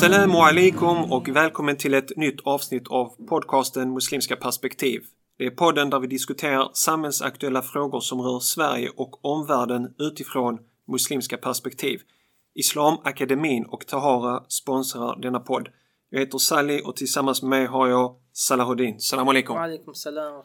Assalamu 0.00 0.38
alaikum 0.38 1.12
och 1.12 1.28
välkommen 1.28 1.76
till 1.76 1.94
ett 1.94 2.16
nytt 2.16 2.40
avsnitt 2.40 2.88
av 2.88 3.26
podcasten 3.28 3.92
Muslimska 3.92 4.36
perspektiv. 4.36 5.02
Det 5.38 5.46
är 5.46 5.50
podden 5.50 5.90
där 5.90 6.00
vi 6.00 6.06
diskuterar 6.06 6.70
samhällsaktuella 6.72 7.62
frågor 7.62 8.00
som 8.00 8.20
rör 8.20 8.40
Sverige 8.40 8.90
och 8.96 9.24
omvärlden 9.24 9.94
utifrån 9.98 10.58
muslimska 10.86 11.36
perspektiv. 11.36 12.00
Islamakademin 12.54 13.64
och 13.64 13.86
Tahara 13.86 14.44
sponsrar 14.48 15.20
denna 15.20 15.40
podd. 15.40 15.68
Jag 16.10 16.20
heter 16.20 16.38
Sally 16.38 16.80
och 16.80 16.96
tillsammans 16.96 17.42
med 17.42 17.50
mig 17.50 17.66
har 17.66 17.88
jag 17.88 18.16
Salahuddin. 18.32 19.00
Salam 19.00 19.28
alaikum. 19.28 19.56
Alaikum 19.56 19.94
salam. 19.94 20.42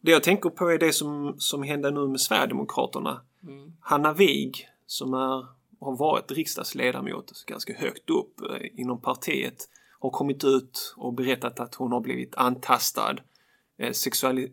Det 0.00 0.10
jag 0.10 0.22
tänker 0.22 0.50
på 0.50 0.70
är 0.70 0.78
det 0.78 0.92
som, 0.92 1.34
som 1.38 1.62
hände 1.62 1.90
nu 1.90 2.08
med 2.08 2.20
Sverigedemokraterna. 2.20 3.20
Mm. 3.42 3.72
Hanna 3.80 4.12
Wig 4.12 4.68
som 4.86 5.14
är, 5.14 5.46
har 5.82 5.96
varit 5.96 6.30
riksdagsledamot 6.32 7.44
ganska 7.46 7.74
högt 7.74 8.10
upp 8.10 8.40
eh, 8.40 8.80
inom 8.80 9.00
partiet 9.00 9.68
har 10.00 10.10
kommit 10.10 10.44
ut 10.44 10.94
och 10.96 11.12
berättat 11.12 11.60
att 11.60 11.74
hon 11.74 11.92
har 11.92 12.00
blivit 12.00 12.34
antastad, 12.34 13.16
eh, 13.78 13.92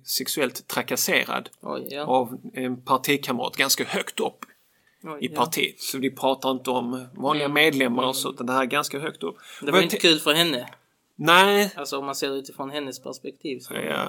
sexuellt 0.04 0.68
trakasserad 0.68 1.50
Oj, 1.62 1.88
ja. 1.90 2.06
av 2.06 2.38
en 2.54 2.82
partikamrat 2.82 3.56
ganska 3.56 3.84
högt 3.84 4.20
upp 4.20 4.46
Oj, 5.04 5.18
i 5.26 5.30
partiet. 5.30 5.80
Så 5.80 5.98
vi 5.98 6.12
pratar 6.12 6.52
inte 6.52 6.70
om 6.70 7.08
vanliga 7.16 7.46
Mm. 7.46 7.54
medlemmar 7.56 8.04
och 8.04 8.16
så, 8.16 8.30
utan 8.30 8.46
det 8.46 8.54
här 8.54 8.62
är 8.62 8.66
ganska 8.66 9.00
högt 9.00 9.24
upp. 9.24 9.36
Det 9.62 9.72
var 9.72 9.82
inte 9.82 9.98
kul 9.98 10.20
för 10.20 10.34
henne. 10.34 10.70
Nej, 11.16 11.74
Alltså 11.76 11.98
om 11.98 12.06
man 12.06 12.16
ser 12.16 12.30
det 12.30 12.36
utifrån 12.36 12.70
hennes 12.70 13.00
perspektiv 13.04 13.60
så 13.60 13.74
ja. 13.74 14.08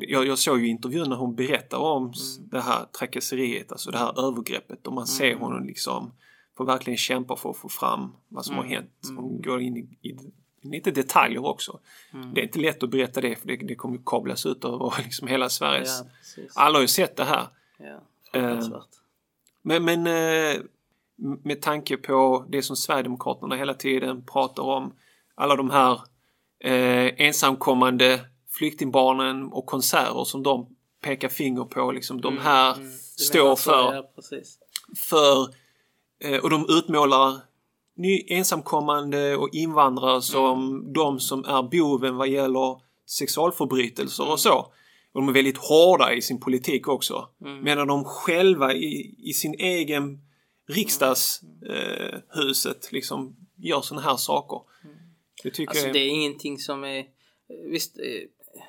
Jag, 0.00 0.26
jag 0.26 0.38
såg 0.38 0.60
ju 0.60 0.68
intervjun 0.68 1.08
när 1.10 1.16
hon 1.16 1.34
berättar 1.34 1.78
om 1.78 2.02
Mm. 2.02 2.48
det 2.50 2.60
här 2.60 2.84
trakasseriet, 2.98 3.72
alltså 3.72 3.90
det 3.90 3.98
här 3.98 4.28
övergreppet. 4.28 4.86
Och 4.86 4.92
man 4.92 5.06
ser 5.06 5.34
honom 5.34 5.64
liksom 5.66 6.12
får 6.56 6.64
verkligen 6.64 6.96
kämpa 6.96 7.36
för 7.36 7.50
att 7.50 7.56
få 7.56 7.68
fram 7.68 8.12
vad 8.28 8.44
som 8.44 8.54
Mm. 8.54 8.64
har 8.66 8.74
hänt. 8.74 8.90
Hon 9.16 9.42
går 9.42 9.60
in 9.60 9.76
i, 9.76 10.08
i 10.08 10.16
lite 10.62 10.90
detaljer 10.90 11.46
också. 11.46 11.80
Mm. 12.14 12.34
Det 12.34 12.40
är 12.40 12.44
inte 12.44 12.58
lätt 12.58 12.82
att 12.82 12.90
berätta 12.90 13.20
det 13.20 13.36
för 13.36 13.46
det, 13.48 13.56
det 13.56 13.74
kommer 13.74 13.98
kablas 14.06 14.46
ut 14.46 14.64
över 14.64 14.94
liksom 15.04 15.28
hela 15.28 15.48
Sveriges... 15.48 16.02
Ja. 16.36 16.42
Alla 16.54 16.76
har 16.76 16.82
ju 16.82 16.88
sett 16.88 17.16
det 17.16 17.24
här. 17.24 17.46
Ja, 17.78 18.00
fruktansvärt. 18.32 18.88
Men, 19.62 19.84
men 19.84 20.06
eh, 20.06 20.60
med 21.42 21.62
tanke 21.62 21.96
på 21.96 22.44
det 22.48 22.62
som 22.62 22.76
Sverigedemokraterna 22.76 23.56
hela 23.56 23.74
tiden 23.74 24.22
pratar 24.22 24.62
om, 24.62 24.92
alla 25.34 25.56
de 25.56 25.70
här 25.70 26.00
eh, 26.60 27.26
ensamkommande 27.26 28.20
flyktingbarnen 28.58 29.52
och 29.52 29.66
konserter 29.66 30.24
som 30.24 30.42
de 30.42 30.66
pekar 31.02 31.28
finger 31.28 31.64
på, 31.64 31.92
liksom 31.92 32.20
de 32.20 32.38
här 32.38 32.74
Mm, 32.74 32.90
du 33.18 33.24
står 33.24 33.56
för, 33.56 33.94
Ja, 33.94 34.12
för 34.96 35.48
eh, 36.20 36.38
och 36.42 36.50
de 36.50 36.66
utmålar 36.68 37.36
ny, 37.96 38.24
ensamkommande 38.28 39.36
och 39.36 39.48
invandrare 39.52 40.22
som 40.22 40.78
Mm. 40.78 40.92
de 40.92 41.20
som 41.20 41.44
är 41.44 41.62
boven 41.62 42.16
vad 42.16 42.28
gäller 42.28 42.80
sexualförbrytelser 43.06 44.30
och 44.30 44.40
så. 44.40 44.58
Och 45.12 45.20
de 45.20 45.28
är 45.28 45.32
väldigt 45.32 45.56
hårda 45.58 46.12
i 46.14 46.22
sin 46.22 46.40
politik 46.40 46.88
också. 46.88 47.28
Mm. 47.40 47.64
Medan 47.64 47.86
de 47.88 48.04
själva 48.04 48.74
i, 48.74 49.14
i 49.18 49.32
sin 49.32 49.54
egen 49.54 50.20
riksdagshuset 50.68 51.42
eh, 51.70 52.20
huset 52.28 52.92
liksom 52.92 53.36
gör 53.56 53.80
såna 53.80 54.00
här 54.00 54.16
saker. 54.16 54.60
Det 55.42 55.50
tycker 55.50 55.70
Alltså 55.70 55.86
jag 55.86 55.94
det 55.94 56.00
är 56.00 56.08
ingenting 56.08 56.58
som 56.58 56.84
är... 56.84 57.06
Visst, 57.70 57.98
eh, 57.98 58.04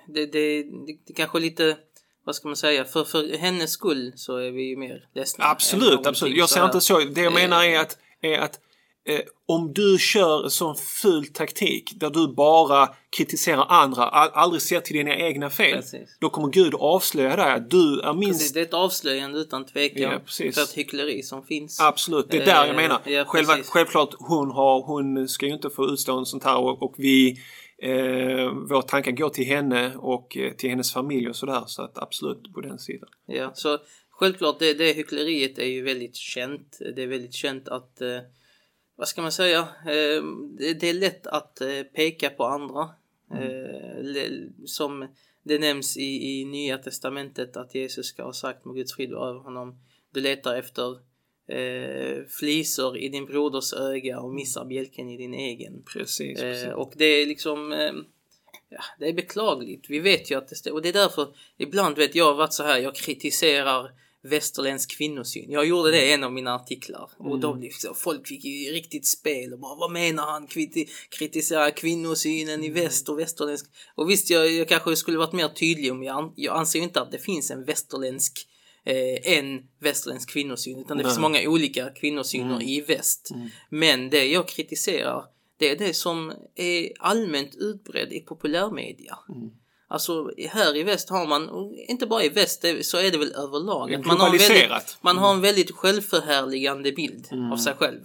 det, 0.08 0.26
det, 0.26 0.64
det, 0.64 0.98
det 1.08 1.14
kanske 1.14 1.38
är 1.38 1.42
lite... 1.42 1.78
Vad 2.26 2.36
ska 2.36 2.48
man 2.48 2.56
säga? 2.58 2.86
För, 2.86 3.04
för 3.04 3.38
hennes 3.38 3.72
skull 3.72 4.14
så 4.16 4.38
är 4.38 4.52
vi 4.52 4.70
ju 4.70 4.78
mer 4.78 5.08
ledsna. 5.16 5.46
Absolut, 5.46 6.08
absolut. 6.08 6.38
Jag 6.38 6.50
ser 6.50 6.66
inte 6.66 6.82
så. 6.82 7.00
Det 7.00 7.22
jag 7.22 7.26
Eh, 7.26 7.34
menar 7.34 7.64
är 7.64 7.80
att, 7.80 7.98
är 8.22 8.38
att 8.40 8.60
eh, 9.08 9.20
om 9.46 9.74
du 9.74 9.98
kör 10.00 10.44
en 10.44 10.50
sån 10.50 10.76
ful 10.76 11.28
taktik 11.28 11.92
där 11.96 12.10
du 12.10 12.28
bara 12.34 12.90
kritiserar 13.18 13.66
andra, 13.70 14.04
aldrig 14.06 14.62
ser 14.62 14.80
till 14.80 14.96
dina 14.98 15.16
egna 15.16 15.50
fel. 15.50 15.76
Precis. 15.76 16.18
Då 16.20 16.30
kommer 16.30 16.48
Gud 16.50 16.76
avslöja 16.76 17.36
dig 17.36 17.52
att 17.52 17.70
du 17.72 18.00
är 18.00 18.04
Precis, 18.14 18.20
minst... 18.20 18.54
det 18.54 18.60
är 18.60 18.64
ett 18.64 18.74
avslöjande 18.74 19.40
utan 19.40 19.66
tvekan. 19.66 20.02
Ja, 20.02 20.20
precis. 20.26 20.56
för 20.56 20.62
ett 20.64 20.74
hyckleri 20.74 21.24
som 21.24 21.44
finns. 21.44 21.80
Absolut, 21.80 22.26
det 22.30 22.38
är 22.38 22.46
där 22.46 22.56
jag 22.56 22.70
Eh, 22.70 22.76
menar. 22.76 23.00
ja, 23.06 23.26
Själva, 23.26 23.54
precis. 23.56 23.70
självklart, 23.72 24.16
hon, 24.20 24.52
har, 24.52 24.82
hon 24.82 25.28
ska 25.28 25.46
ju 25.46 25.54
inte 25.54 25.70
få 25.70 25.86
utstå 25.86 26.18
en 26.18 26.26
sånt 26.26 26.44
här 26.44 26.58
och, 26.58 26.84
och 26.84 26.94
vi... 26.98 27.38
Eh, 27.78 28.52
vår 28.70 28.82
tankar 28.82 29.12
går 29.12 29.30
till 29.30 29.46
henne 29.46 29.96
och 29.96 30.38
eh, 30.38 30.54
till 30.54 30.70
hennes 30.70 30.94
familj 30.94 31.30
och 31.30 31.36
sådär. 31.36 31.64
Så 31.68 31.82
att 31.82 31.98
absolut 31.98 32.54
på 32.54 32.62
den 32.62 32.80
sidan. 32.80 33.10
Ja, 33.26 33.52
så 33.54 33.78
självklart 34.10 34.60
det, 34.60 34.74
det 34.74 34.94
hyckleriet 34.94 35.58
är 35.58 35.66
ju 35.66 35.82
väldigt 35.84 36.16
känt. 36.16 36.78
Det 36.96 37.04
är 37.04 37.08
väldigt 37.08 37.34
känt 37.34 37.68
att, 37.68 38.02
eh, 38.02 38.20
vad 38.96 39.08
ska 39.08 39.22
man 39.22 39.32
säga, 39.32 39.60
eh, 39.60 40.24
det, 40.58 40.74
det 40.74 40.90
är 40.90 40.94
lätt 40.94 41.28
att 41.28 41.62
eh, 41.62 41.84
peka 41.96 42.30
på 42.30 42.44
andra. 42.44 42.90
Le- 44.02 44.50
som 44.66 45.08
det 45.44 45.60
nämns 45.60 45.98
i, 45.98 46.40
i 46.40 46.46
Nya 46.46 46.78
Testamentet 46.78 47.58
att 47.58 47.76
Jesus 47.76 48.06
ska 48.06 48.24
ha 48.24 48.34
sagt 48.34 48.66
med 48.66 48.76
Guds 48.76 48.96
frid 48.96 49.12
över 49.12 49.40
honom. 49.40 49.80
Du 50.14 50.22
letar 50.22 50.56
efter 50.56 50.98
eh, 51.48 52.24
flisor 52.40 52.98
i 52.98 53.10
din 53.10 53.26
broders 53.26 53.74
öga 53.74 54.20
och 54.20 54.34
missar 54.34 54.66
bjälken 54.66 55.10
i 55.10 55.18
din 55.18 55.34
egen. 55.34 55.84
Precis. 55.94 56.40
precis. 56.40 56.64
Eh, 56.66 56.74
och 56.74 56.94
det 56.96 57.06
är 57.06 57.26
liksom 57.26 57.72
eh, 57.74 57.92
ja, 58.70 58.84
det 59.00 59.06
är 59.06 59.14
beklagligt. 59.14 59.90
Vi 59.90 60.00
vet 60.00 60.32
ju 60.32 60.38
att 60.38 60.64
det 60.64 60.72
och 60.72 60.82
det 60.82 60.90
är 60.90 60.94
därför 60.94 61.28
ibland 61.58 61.98
vet 61.98 62.16
jag 62.16 62.36
varit 62.36 62.54
så 62.54 62.64
här. 62.64 62.80
Jag 62.80 62.96
kritiserar 62.96 63.92
västerländsk 64.30 64.98
kvinnosyn. 64.98 65.52
Jag 65.52 65.66
gjorde 65.66 65.92
det 65.92 66.06
i 66.06 66.14
en 66.14 66.24
av 66.24 66.34
mina 66.34 66.56
artiklar 66.56 67.10
och 67.18 67.40
då 67.40 67.54
blev 67.54 67.70
så, 67.70 67.94
folk 67.94 68.28
fick 68.28 68.46
ju 68.46 68.72
riktigt 68.72 69.08
spel 69.08 69.54
och 69.54 69.60
bara 69.60 69.76
vad 69.76 69.92
menar 69.92 70.24
han? 70.24 70.48
Kriti- 70.48 70.90
kritiserar 71.10 71.70
kvinnosynen 71.70 72.64
i 72.64 72.70
väst 72.70 73.10
och 73.10 73.20
västerländsk. 73.20 73.66
Och 73.96 74.10
visst, 74.10 74.30
jag, 74.30 74.52
jag 74.52 74.68
kanske 74.68 74.96
skulle 74.96 75.18
varit 75.18 75.34
mer 75.34 75.48
tydlig 75.48 75.92
om 75.92 76.04
jag, 76.04 76.18
an- 76.18 76.34
jag 76.36 76.58
anser 76.58 76.80
inte 76.80 77.02
att 77.02 77.12
det 77.12 77.20
finns 77.20 77.52
en 77.52 77.66
västerländsk 77.66 78.48
eh, 78.86 79.38
en 79.38 79.62
västerländsk 79.80 80.30
kvinnosyn 80.30 80.80
utan 80.80 80.98
det 80.98 81.04
finns 81.04 81.20
många 81.20 81.50
olika 81.50 81.90
kvinnosyner 81.90 82.64
i 82.64 82.82
väst. 82.82 83.30
Men 83.70 84.10
det 84.10 84.26
jag 84.26 84.48
kritiserar 84.48 85.24
det 85.58 85.72
är 85.72 85.78
det 85.78 85.94
som 85.94 86.34
är 86.56 86.92
allmänt 87.00 87.56
utbredd 87.56 88.14
i 88.14 88.20
populärmedia. 88.20 89.18
Alltså 89.88 90.32
här 90.50 90.78
i 90.78 90.84
väst 90.84 91.10
har 91.10 91.28
man, 91.28 91.50
och 91.50 91.74
inte 91.74 92.08
bara 92.08 92.24
i 92.24 92.30
väst, 92.30 92.66
så 92.82 92.98
är 92.98 93.12
det 93.12 93.18
väl 93.18 93.32
överlag. 93.32 93.94
Att 93.94 94.06
man, 94.06 94.20
har 94.20 94.32
väldigt, 94.32 94.98
man 95.02 95.18
har 95.18 95.34
en 95.34 95.42
väldigt 95.42 95.72
självförhärligande 95.72 96.92
bild 96.92 97.28
av 97.54 97.58
sig 97.58 97.74
själv. 97.74 98.02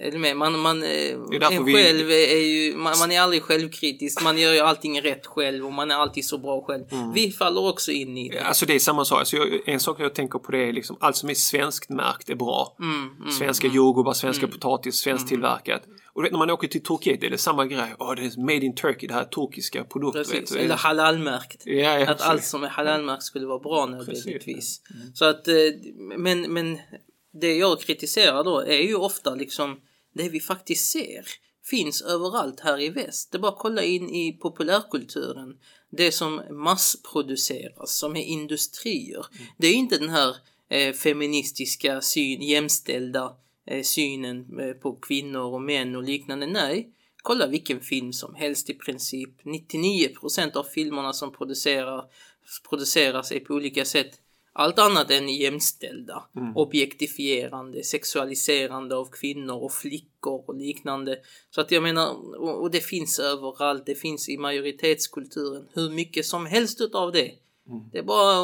Är 0.00 0.10
du 0.10 0.18
med? 0.18 0.36
Man, 0.36 0.58
man, 0.60 0.82
eh, 0.82 1.12
en 1.50 1.64
vi- 1.64 1.74
själv 1.74 2.10
är 2.10 2.46
ju, 2.46 2.76
man, 2.76 2.98
man 2.98 3.12
är 3.12 3.20
aldrig 3.20 3.42
självkritisk, 3.42 4.22
man 4.22 4.38
gör 4.38 4.52
ju 4.52 4.60
allting 4.60 5.00
rätt 5.00 5.26
själv 5.26 5.66
och 5.66 5.72
man 5.72 5.90
är 5.90 5.94
alltid 5.94 6.24
så 6.24 6.38
bra 6.38 6.62
själv. 6.62 6.84
Vi 7.14 7.32
faller 7.32 7.68
också 7.68 7.92
in 7.92 8.18
i 8.18 8.28
det. 8.28 8.40
Alltså 8.40 8.66
det 8.66 8.74
är 8.74 8.78
samma 8.78 9.04
sak. 9.04 9.18
Alltså 9.18 9.36
jag, 9.36 9.68
en 9.68 9.80
sak 9.80 9.96
jag 10.00 10.14
tänker 10.14 10.38
på 10.38 10.52
det 10.52 10.68
är 10.68 10.72
liksom 10.72 10.96
allt 11.00 11.16
som 11.16 11.30
är 11.30 11.34
svenskt 11.34 11.90
märkt 11.90 12.30
är 12.30 12.34
bra. 12.34 12.76
Mm, 12.80 13.30
svenska 13.30 13.66
jordgubbar, 13.66 14.12
svenska 14.12 14.46
potatis, 14.48 14.94
svenskt 14.94 15.28
tillverkat. 15.28 15.82
Och 16.12 16.24
vet, 16.24 16.32
när 16.32 16.38
man 16.38 16.50
åker 16.50 16.68
till 16.68 16.82
Turkiet 16.82 17.22
är 17.22 17.30
det 17.30 17.38
samma 17.38 17.66
grej. 17.66 17.94
Åh, 17.98 18.14
det 18.14 18.22
är 18.22 18.40
made 18.40 18.66
in 18.66 18.74
Turkey, 18.74 19.08
det 19.08 19.14
här 19.14 19.24
turkiska 19.24 19.84
produkter. 19.84 20.56
Eller 20.58 20.74
halalmärkt. 20.74 21.62
Ja, 21.66 21.74
ja, 21.74 22.00
att 22.02 22.06
precis. 22.06 22.26
allt 22.26 22.44
som 22.44 22.64
är 22.64 22.68
halalmärkt 22.68 23.22
skulle 23.22 23.46
vara 23.46 23.58
bra 23.58 23.86
nödvändigtvis. 23.86 24.80
Så 25.14 25.24
att, 25.24 25.48
eh, 25.48 25.54
men, 26.16 26.52
men 26.52 26.78
det 27.40 27.56
jag 27.56 27.80
kritiserar 27.80 28.44
då 28.44 28.60
är 28.60 28.82
ju 28.82 28.94
ofta 28.94 29.34
liksom 29.34 29.80
det 30.14 30.28
vi 30.28 30.40
faktiskt 30.40 30.90
ser 30.90 31.26
finns 31.64 32.02
överallt 32.02 32.60
här 32.60 32.80
i 32.80 32.88
väst. 32.88 33.32
Det 33.32 33.38
är 33.38 33.40
bara 33.40 33.52
att 33.52 33.58
kolla 33.58 33.82
in 33.82 34.10
i 34.10 34.32
populärkulturen. 34.32 35.58
Det 35.90 36.12
som 36.12 36.42
massproduceras, 36.50 37.98
som 37.98 38.16
är 38.16 38.22
industrier. 38.22 39.26
Det 39.58 39.66
är 39.66 39.74
inte 39.74 39.98
den 39.98 40.08
här 40.08 40.36
eh, 40.70 40.92
feministiska 40.92 42.00
syn, 42.00 42.42
jämställda 42.42 43.36
eh, 43.66 43.82
synen 43.82 44.60
eh, 44.60 44.72
på 44.72 44.96
kvinnor 44.96 45.54
och 45.54 45.62
män 45.62 45.96
och 45.96 46.02
liknande. 46.02 46.46
Nej, 46.46 46.92
kolla 47.22 47.46
vilken 47.46 47.80
film 47.80 48.12
som 48.12 48.34
helst 48.34 48.70
i 48.70 48.74
princip. 48.74 49.42
99% 49.42 50.56
av 50.56 50.64
filmerna 50.64 51.12
som 51.12 51.32
producerar, 51.32 52.04
produceras 52.68 53.32
är 53.32 53.40
på 53.40 53.54
olika 53.54 53.84
sätt 53.84 54.20
allt 54.54 54.78
annat 54.78 55.10
än 55.10 55.28
jämställda. 55.28 56.22
Objektifierande, 56.54 57.84
sexualiserande 57.84 58.96
av 58.96 59.04
kvinnor 59.04 59.54
och 59.54 59.72
flickor 59.72 60.44
och 60.46 60.54
liknande. 60.54 61.18
Så 61.50 61.60
att 61.60 61.70
jag 61.70 61.82
menar, 61.82 62.36
och, 62.40 62.62
och 62.62 62.70
det 62.70 62.80
finns 62.80 63.18
överallt, 63.18 63.86
det 63.86 63.94
finns 63.94 64.28
i 64.28 64.38
majoritetskulturen 64.38 65.68
hur 65.72 65.90
mycket 65.90 66.26
som 66.26 66.46
helst 66.46 66.80
utav 66.80 67.12
det. 67.12 67.30
Det 67.92 67.98
är 67.98 68.02
bara 68.02 68.36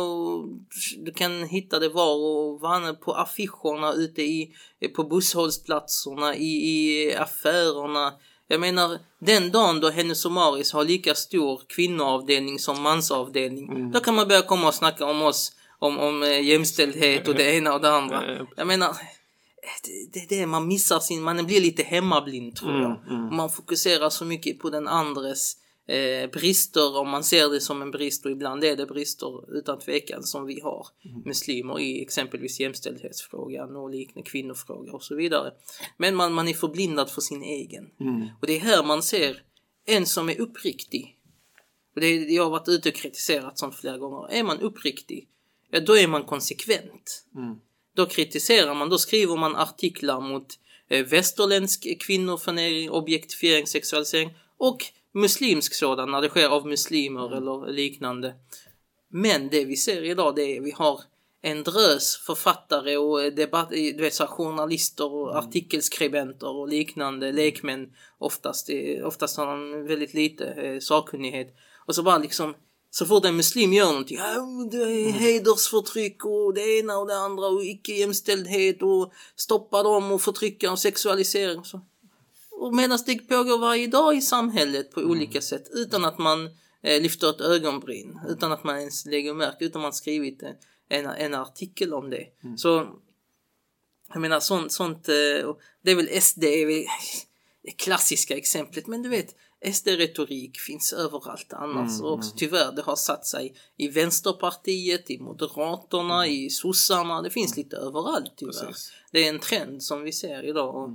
du 0.98 1.12
kan 1.12 1.42
hitta 1.42 1.78
det 1.78 1.88
var 1.88 2.14
och 2.14 2.60
varann 2.60 2.96
på 2.96 3.12
affischerna 3.12 3.92
ute 3.92 4.22
i, 4.22 4.54
på 4.96 5.04
busshållplatserna, 5.04 6.36
i, 6.36 6.46
i 6.46 7.14
affärerna. 7.16 8.12
Jag 8.48 8.60
menar, 8.60 8.98
den 9.18 9.50
dagen 9.50 9.80
då 9.80 9.88
Hennes 9.88 10.24
och 10.24 10.32
Mauritz 10.32 10.72
har 10.72 10.84
lika 10.84 11.14
stor 11.14 11.62
kvinnoavdelning 11.68 12.58
som 12.58 12.82
mansavdelning, 12.82 13.90
då 13.90 14.00
kan 14.00 14.14
man 14.14 14.28
börja 14.28 14.42
komma 14.42 14.68
och 14.68 14.74
snacka 14.74 15.04
om 15.04 15.22
oss, 15.22 15.52
om, 15.80 15.98
om 15.98 16.22
eh, 16.22 16.40
jämställdhet 16.40 17.28
och 17.28 17.34
det 17.34 17.54
ena 17.56 17.74
och 17.74 17.80
det 17.80 17.90
andra. 17.90 18.46
Jag 18.56 18.66
menar, 18.66 18.96
det, 20.12 20.28
det, 20.28 20.46
man 20.46 20.68
missar 20.68 21.00
sin, 21.00 21.22
man 21.22 21.46
blir 21.46 21.60
lite 21.60 21.82
hemmablind 21.82 22.56
tror 22.56 22.70
Mm, 22.70 22.82
jag. 22.82 23.32
Man 23.32 23.50
fokuserar 23.50 24.10
så 24.10 24.24
mycket 24.24 24.58
på 24.58 24.70
den 24.70 24.88
andres 24.88 25.56
eh, 25.88 26.30
brister 26.30 26.98
om 26.98 27.08
man 27.08 27.24
ser 27.24 27.48
det 27.50 27.60
som 27.60 27.82
en 27.82 27.90
brist 27.90 28.24
och 28.26 28.30
ibland 28.32 28.64
är 28.64 28.76
det 28.76 28.86
brister 28.86 29.58
utan 29.58 29.78
tvekan 29.78 30.22
som 30.22 30.46
vi 30.46 30.60
har 30.60 30.86
muslimer 31.24 31.80
i 31.80 32.02
exempelvis 32.02 32.60
jämställdhetsfrågan 32.60 33.76
och 33.76 33.90
liknande 33.90 34.30
kvinnofråga 34.30 34.92
och 34.92 35.02
så 35.02 35.14
vidare. 35.16 35.50
Men 35.96 36.16
man, 36.16 36.32
man 36.32 36.48
är 36.48 36.54
förblindad 36.54 37.10
för 37.10 37.20
sin 37.20 37.42
egen. 37.42 37.84
Och 38.40 38.46
det 38.46 38.56
är 38.56 38.60
här 38.60 38.82
man 38.84 39.02
ser 39.02 39.42
en 39.86 40.06
som 40.06 40.28
är 40.28 40.40
uppriktig. 40.40 41.16
Och 41.94 42.00
det 42.00 42.14
jag 42.16 42.42
har 42.42 42.50
varit 42.50 42.68
ute 42.68 42.88
och 42.88 42.94
kritiserat 42.94 43.58
sånt 43.58 43.74
flera 43.74 43.98
gånger. 43.98 44.32
Är 44.32 44.42
man 44.44 44.60
uppriktig, 44.60 45.28
ja 45.70 45.80
då 45.80 45.96
är 45.96 46.06
man 46.06 46.24
konsekvent. 46.24 47.24
Då 47.94 48.06
kritiserar 48.06 48.74
man, 48.74 48.88
då 48.88 48.98
skriver 48.98 49.36
man 49.36 49.56
artiklar 49.56 50.20
mot 50.20 50.46
eh, 50.88 51.06
västerländsk 51.06 52.00
kvinnoförnedring, 52.00 52.90
objektifiering, 52.90 53.66
sexualisering 53.66 54.34
och 54.56 54.84
muslimsk 55.12 55.74
sådan 55.74 56.10
när 56.10 56.20
det 56.20 56.28
sker 56.28 56.48
av 56.48 56.66
muslimer 56.66 57.36
eller 57.36 57.72
liknande. 57.72 58.34
Men 59.08 59.48
det 59.48 59.64
vi 59.64 59.76
ser 59.76 60.04
idag 60.04 60.34
det 60.36 60.56
är 60.56 60.60
vi 60.60 60.70
har 60.70 61.00
en 61.42 61.62
drös 61.62 62.16
författare 62.16 62.96
och 62.96 63.22
eh, 63.22 63.32
debatt, 63.32 63.70
du 63.70 63.96
vet, 64.02 64.14
så 64.14 64.26
journalister 64.26 65.12
och 65.12 65.36
artikelskribenter 65.36 66.48
och 66.48 66.68
liknande 66.68 67.32
lekmän. 67.32 67.92
Oftast, 68.18 68.70
eh, 68.70 69.06
oftast 69.06 69.36
har 69.36 69.46
de 69.46 69.86
väldigt 69.86 70.14
lite 70.14 70.46
eh, 70.46 70.78
sakkunnighet. 70.78 71.56
Och 71.86 71.94
så 71.94 72.02
bara 72.02 72.18
liksom 72.18 72.54
så 72.90 73.06
fort 73.06 73.24
en 73.24 73.36
muslim 73.36 73.72
gör 73.72 73.86
någonting, 73.86 74.18
det 74.70 74.76
är 74.76 75.12
hedersförtryck 75.12 76.24
och 76.24 76.54
det 76.54 76.78
ena 76.78 76.98
och 76.98 77.06
det 77.06 77.16
andra 77.16 77.46
och 77.46 77.64
icke-jämställdhet 77.64 78.82
och 78.82 79.12
stoppa 79.36 79.82
dem 79.82 80.12
och 80.12 80.22
förtrycka 80.22 80.72
och 80.72 80.78
sexualisering. 80.78 81.58
Och 81.58 81.66
så. 81.66 81.80
Och 82.50 82.74
medan 82.74 82.98
det 83.06 83.28
pågår 83.28 83.58
varje 83.58 83.86
dag 83.86 84.16
i 84.16 84.20
samhället 84.20 84.90
på 84.90 85.00
olika 85.00 85.40
sätt 85.40 85.68
utan 85.72 86.04
att 86.04 86.18
man 86.18 86.46
eh, 86.82 87.02
lyfter 87.02 87.30
ett 87.30 87.40
ögonbryn, 87.40 88.20
utan 88.28 88.52
att 88.52 88.64
man 88.64 88.78
ens 88.78 89.06
lägger 89.06 89.34
märke, 89.34 89.64
utan 89.64 89.82
man 89.82 89.92
skrivit 89.92 90.42
en, 90.42 90.54
en, 90.88 91.06
en 91.06 91.34
artikel 91.34 91.94
om 91.94 92.10
det. 92.10 92.26
Så 92.56 92.86
jag 94.12 94.20
menar 94.20 94.40
sånt, 94.40 94.72
sånt 94.72 95.08
eh, 95.08 95.54
det 95.82 95.90
är 95.90 95.94
väl 95.94 96.22
SD, 96.22 96.44
är 96.44 96.66
väl 96.66 96.84
det 97.62 97.70
klassiska 97.70 98.36
exemplet, 98.36 98.86
men 98.86 99.02
du 99.02 99.08
vet 99.08 99.34
SD-retorik 99.64 100.58
finns 100.58 100.92
överallt 100.92 101.52
annars 101.52 102.00
och 102.00 102.12
också 102.12 102.30
tyvärr 102.36 102.72
det 102.72 102.82
har 102.82 102.96
satt 102.96 103.26
sig 103.26 103.54
i 103.76 103.88
Vänsterpartiet, 103.88 105.10
i 105.10 105.18
Moderaterna, 105.18 106.26
i 106.26 106.50
sossarna, 106.50 107.22
det 107.22 107.30
finns 107.30 107.56
lite 107.56 107.76
överallt 107.76 108.32
tyvärr. 108.36 108.66
Precis. 108.66 108.92
Det 109.12 109.26
är 109.26 109.28
en 109.28 109.40
trend 109.40 109.82
som 109.82 110.02
vi 110.02 110.12
ser 110.12 110.42
idag. 110.42 110.74
Och 110.74 110.90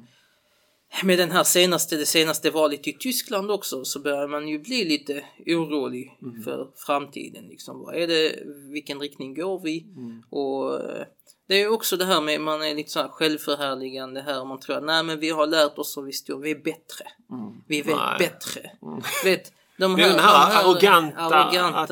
med 1.03 1.19
den 1.19 1.31
här 1.31 1.43
senaste, 1.43 1.95
det 1.97 2.05
senaste 2.05 2.49
valet 2.49 2.87
i 2.87 2.93
Tyskland 2.93 3.51
också 3.51 3.85
så 3.85 3.99
börjar 3.99 4.27
man 4.27 4.47
ju 4.47 4.59
bli 4.59 4.85
lite 4.85 5.25
orolig 5.45 6.17
för 6.43 6.67
framtiden. 6.75 7.45
Liksom. 7.49 7.79
Vad 7.79 7.95
är 7.95 8.07
det, 8.07 8.35
vilken 8.71 8.99
riktning 8.99 9.33
går 9.33 9.59
vi? 9.59 9.85
Och 10.29 10.79
eh, 10.79 11.05
det 11.47 11.61
är 11.61 11.71
också 11.71 11.97
det 11.97 12.05
här 12.05 12.21
med 12.21 12.41
man 12.41 12.63
är 12.63 12.75
lite 12.75 12.91
så 12.91 12.99
här 12.99 13.07
självförhärligande 13.07 14.21
här. 14.21 14.45
Man 14.45 14.59
tror 14.59 14.77
att 14.77 14.83
nej 14.83 15.03
men 15.03 15.19
vi 15.19 15.29
har 15.29 15.47
lärt 15.47 15.77
oss 15.77 15.97
och 15.97 16.07
vi, 16.07 16.11
står, 16.11 16.39
vi 16.39 16.51
är 16.51 16.59
bättre. 16.59 17.05
Vi 17.67 17.81
vet 17.81 17.95
Nej. 17.95 18.15
bättre. 18.19 18.71
Vet, 19.23 19.53
de 19.77 19.95
är 19.95 20.09
den 20.09 20.19
här 20.19 20.61
arroganta 20.61 21.43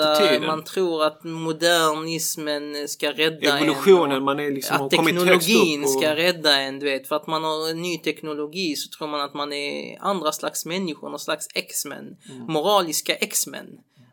attityden. 0.04 0.46
Man 0.46 0.64
tror 0.64 1.04
att 1.04 1.24
modernismen 1.24 2.88
ska 2.88 3.12
rädda 3.12 3.58
en. 3.58 3.58
Evolutionen, 3.58 4.24
man 4.24 4.40
är 4.40 4.52
liksom 4.52 4.82
Att 4.82 4.92
teknologin. 4.92 5.84
Och, 5.84 5.90
ska 5.90 6.16
rädda 6.16 6.60
en, 6.60 6.80
du 6.80 6.86
vet. 6.86 7.08
För 7.08 7.16
att 7.16 7.28
man 7.28 7.44
har 7.44 7.70
en 7.70 7.82
ny 7.82 7.98
teknologi 7.98 8.76
så 8.76 8.98
tror 8.98 9.08
man 9.08 9.22
att 9.22 9.34
man 9.34 9.54
är 9.54 9.98
andra 10.02 10.32
slags 10.32 10.66
människor, 10.66 11.10
någon 11.10 11.20
slags 11.20 11.48
X-Men. 11.54 12.18
Mm. 12.32 12.46
Moraliska 12.48 13.16
X-Men. 13.16 13.68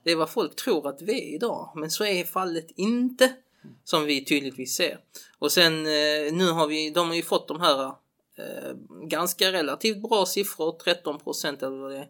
Det 0.04 0.10
är 0.10 0.16
vad 0.16 0.30
folk 0.30 0.56
tror 0.56 0.88
att 0.88 1.02
vi 1.02 1.12
är 1.12 1.34
idag. 1.34 1.72
Men 1.74 1.90
så 1.90 2.04
är 2.04 2.24
fallet 2.24 2.66
inte. 2.76 3.32
Som 3.84 4.04
vi 4.04 4.24
tydligtvis 4.24 4.74
ser. 4.74 4.98
Och 5.38 5.52
sen 5.52 5.86
eh, 5.86 6.32
nu 6.32 6.50
har 6.50 6.66
vi, 6.66 6.90
de 6.90 7.08
har 7.08 7.14
ju 7.14 7.22
fått 7.22 7.48
de 7.48 7.60
här 7.60 7.84
eh, 7.84 8.74
ganska 9.02 9.52
relativt 9.52 10.02
bra 10.02 10.26
siffror, 10.26 10.72
13 10.84 11.18
procent 11.18 11.62
eller 11.62 11.76
vad 11.76 11.90
det 11.90 11.98
är. 11.98 12.08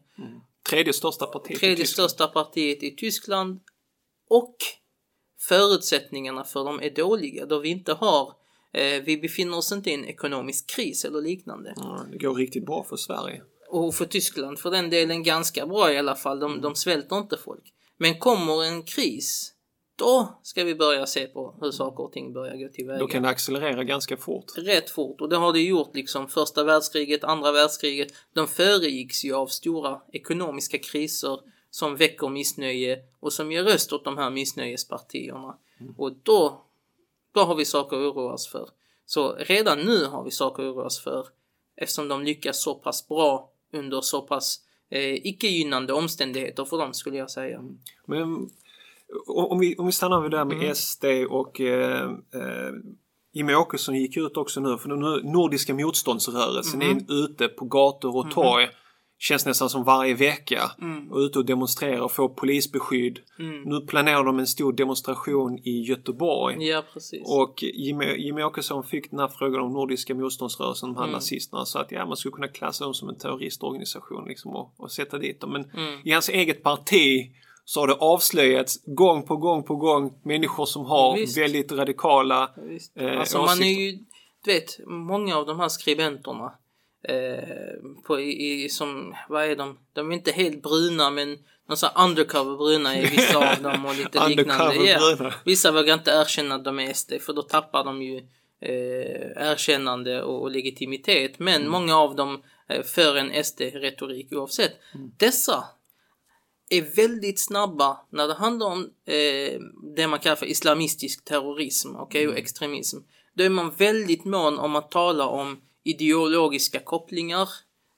Tredje 0.69 0.93
största 0.93 1.27
partiet 1.27 1.57
i 1.57 1.61
Tredje 1.61 1.77
Tyskland. 1.77 2.11
största 2.11 2.27
partiet 2.33 2.83
i 2.83 2.97
Tyskland. 2.97 3.61
Och 4.29 4.57
förutsättningarna 5.49 6.45
för 6.45 6.65
dem 6.65 6.81
är 6.83 6.91
dåliga 6.91 7.47
då 7.47 7.59
vi 7.59 7.69
inte 7.69 7.93
har 7.93 8.35
eh, 8.73 9.03
vi 9.03 9.17
befinner 9.17 9.57
oss 9.57 9.73
inte 9.73 9.91
i 9.91 9.95
en 9.95 10.05
ekonomisk 10.05 10.71
kris 10.71 11.05
eller 11.05 11.21
liknande. 11.21 11.75
Ja, 11.77 12.07
det 12.13 12.19
går 12.19 12.35
riktigt 12.35 12.67
bra 12.67 12.85
för 12.89 12.97
Sverige. 12.97 13.43
Och 13.69 13.95
för 13.95 14.05
Tyskland 14.05 14.59
för 14.59 14.71
den 14.71 14.91
delen 14.91 15.23
ganska 15.23 15.67
bra 15.67 15.93
i 15.93 15.99
alla 15.99 16.17
fall. 16.17 16.41
De, 16.41 16.61
de 16.61 16.75
svälter 16.75 17.19
inte 17.19 17.37
folk. 17.37 17.75
Men 17.97 18.19
kommer 18.19 18.65
en 18.65 18.83
kris, 18.83 19.53
då 20.01 20.39
ska 20.43 20.65
vi 20.65 20.75
börja 20.75 21.07
se 21.07 21.27
på 21.27 21.55
hur 21.61 21.71
saker 21.71 22.05
och 22.05 22.13
ting 22.13 22.33
börjar 22.33 22.57
gå 22.57 22.69
tillväga. 22.69 22.99
Då 22.99 23.07
kan 23.07 23.23
det 23.23 23.29
accelerera 23.29 23.85
ganska 23.85 24.17
fort. 24.17 24.45
Rätt 24.57 24.91
fort 24.91 25.21
och 25.21 25.29
det 25.29 25.37
har 25.37 25.53
det 25.53 25.61
gjort 25.61 25.95
liksom 25.95 26.29
första 26.29 26.65
världskriget, 26.65 27.25
andra 27.25 27.53
världskriget. 27.53 28.13
De 28.35 28.49
föregicks 28.49 29.25
ju 29.25 29.35
av 29.35 29.47
stora 29.47 30.01
ekonomiska 30.13 30.79
kriser 30.79 31.39
som 31.71 31.97
väcker 31.97 32.29
missnöje 32.29 32.99
och 33.21 33.33
som 33.33 33.53
ger 33.53 33.63
röst 33.63 33.93
åt 33.93 34.05
de 34.05 34.19
här 34.19 34.31
missnöjespartierna. 34.31 35.59
Och 35.97 36.13
då, 36.23 36.65
då 37.33 37.41
har 37.41 37.55
vi 37.55 37.65
saker 37.65 37.97
att 37.97 38.15
oroa 38.15 38.33
oss 38.33 38.49
för. 38.49 38.69
Så 39.07 39.33
redan 39.33 39.79
nu 39.79 40.05
har 40.05 40.25
vi 40.25 40.31
saker 40.31 40.63
att 40.63 40.75
oroa 40.75 40.85
oss 40.85 41.01
för 41.01 41.27
eftersom 41.77 42.09
de 42.09 42.23
lyckas 42.23 42.63
så 42.63 42.75
pass 42.75 43.09
bra 43.09 43.51
under 43.73 44.01
så 44.01 44.23
pass 44.23 44.61
eh, 44.91 45.15
icke-gynnande 45.15 45.93
omständigheter 45.93 46.65
för 46.65 46.79
dem 46.79 46.95
skulle 46.95 47.17
jag 47.17 47.31
säga. 47.31 47.65
Men 48.07 48.51
om 49.27 49.59
vi, 49.59 49.77
om 49.77 49.87
vi 49.87 49.93
stannar 49.93 50.21
vid 50.21 50.31
det 50.31 50.37
där 50.37 50.45
med 50.45 50.57
Mm. 50.57 50.75
SD 50.75 51.05
och 51.31 51.61
eh, 51.61 52.03
eh, 52.11 52.73
Jimmie 53.33 53.57
Åkesson 53.57 53.95
gick 53.97 54.17
ut 54.17 54.37
också 54.37 54.61
nu 54.61 54.79
för 54.79 54.89
den 54.89 55.33
Nordiska 55.33 55.75
motståndsrörelsen 55.75 56.83
Mm. 56.83 56.97
är 56.97 57.25
ute 57.25 57.49
på 57.49 57.65
gator 57.65 58.17
och 58.17 58.31
torg. 58.31 58.69
Känns 59.23 59.47
nästan 59.47 59.71
som 59.71 59.85
varje 59.85 60.15
vecka. 60.15 60.63
Mm. 60.81 61.13
Och 61.13 61.19
ute 61.19 61.39
och 61.39 61.45
demonstrerar 61.45 62.01
och 62.01 62.13
får 62.13 62.29
polisbeskydd. 62.29 63.19
Nu 63.65 63.81
planerar 63.87 64.25
de 64.25 64.39
en 64.39 64.47
stor 64.47 64.73
demonstration 64.73 65.59
i 65.59 65.81
Göteborg. 65.89 66.67
Ja, 66.69 66.83
precis. 66.93 67.23
Och 67.27 67.63
Jimmie, 67.63 68.17
Jimmie 68.17 68.45
Åkesson 68.45 68.85
fick 68.85 69.11
den 69.11 69.21
här 69.21 69.29
frågan 69.29 69.61
om 69.61 69.73
Nordiska 69.73 70.15
motståndsrörelsen, 70.15 70.89
de 70.89 70.97
här 70.97 71.03
Mm. 71.05 71.13
nazisterna, 71.15 71.65
sa 71.65 71.81
att 71.81 71.93
ja, 71.93 72.07
man 72.07 72.17
skulle 72.17 72.33
kunna 72.33 72.49
klassa 72.49 72.85
dem 72.85 72.95
som 72.95 73.09
en 73.09 73.19
terroristorganisation 73.19 74.25
liksom, 74.29 74.51
och, 74.57 74.75
och 74.77 74.91
sätta 74.93 75.19
dit 75.19 75.41
dem. 75.41 75.53
Men 75.53 75.65
Mm. 75.65 76.01
i 76.05 76.13
hans 76.13 76.29
eget 76.29 76.63
parti 76.63 77.31
så 77.71 77.81
har 77.81 77.87
det 77.87 77.95
avslöjats 77.95 78.83
gång 78.87 79.23
på 79.23 79.37
gång 79.37 79.63
på 79.63 79.77
gång 79.77 80.13
människor 80.23 80.67
som 80.67 80.85
har 80.85 81.17
Visst. 81.17 81.39
väldigt 81.39 81.73
radikala 81.73 82.51
Visst. 82.57 82.97
eh, 82.97 83.21
alltså 83.21 83.39
man 83.39 83.47
är 83.49 83.53
åsikter. 83.53 83.81
ju, 83.83 83.99
du 84.45 84.53
vet, 84.53 84.79
många 84.87 85.37
av 85.37 85.47
de 85.47 85.61
här 85.61 85.69
skribenterna 85.69 86.53
eh, 87.09 87.45
på, 88.07 88.21
i, 88.21 88.69
som, 88.71 89.15
vad 89.29 89.45
är 89.45 89.57
de? 89.57 89.79
De 89.93 90.11
är 90.11 90.15
inte 90.15 90.33
helt 90.33 90.63
bruna 90.63 91.11
men 91.11 91.39
sån 91.75 91.89
här 91.95 92.05
undercover 92.05 92.57
bruna 92.57 92.97
är 92.97 93.07
vissa 93.11 93.39
av 93.53 93.63
dem 93.63 93.87
och 93.87 93.95
lite 93.95 94.29
liknande. 94.29 94.75
Ja. 94.75 95.33
Vissa 95.45 95.73
vågar 95.73 95.95
inte 95.95 96.11
erkänna 96.11 96.55
att 96.55 96.65
de 96.65 96.79
är 96.81 96.93
SD 96.93 97.13
för 97.21 97.33
då 97.33 97.43
tappar 97.43 97.85
de 97.85 98.03
ju 98.03 98.17
eh, 98.61 99.51
erkännande 99.51 100.23
och, 100.23 100.43
och 100.43 100.51
legitimitet. 100.51 101.39
Men 101.39 101.55
Mm. 101.61 101.71
många 101.73 101.97
av 101.97 102.17
dem 102.17 102.43
eh, 102.69 102.83
för 102.83 103.17
en 103.17 103.45
SD-retorik 103.45 104.33
oavsett. 104.33 104.73
Mm. 104.95 105.11
Dessa 105.17 105.65
är 106.71 106.97
väldigt 106.97 107.41
snabba 107.41 108.01
när 108.11 108.29
det 108.29 108.35
handlar 108.35 108.67
om 108.67 108.91
eh, 109.07 109.61
det 109.97 110.07
man 110.09 110.19
kallar 110.19 110.37
för 110.37 110.47
islamistisk 110.47 111.25
terrorism 111.25 111.97
okej, 111.97 112.29
och 112.29 112.39
extremism. 112.39 112.99
Då 113.35 113.45
är 113.45 113.49
man 113.49 113.71
väldigt 113.71 114.25
mån 114.25 114.59
om 114.59 114.77
att 114.77 114.91
tala 114.91 115.27
om 115.27 115.61
ideologiska 115.85 116.81
kopplingar. 116.81 117.49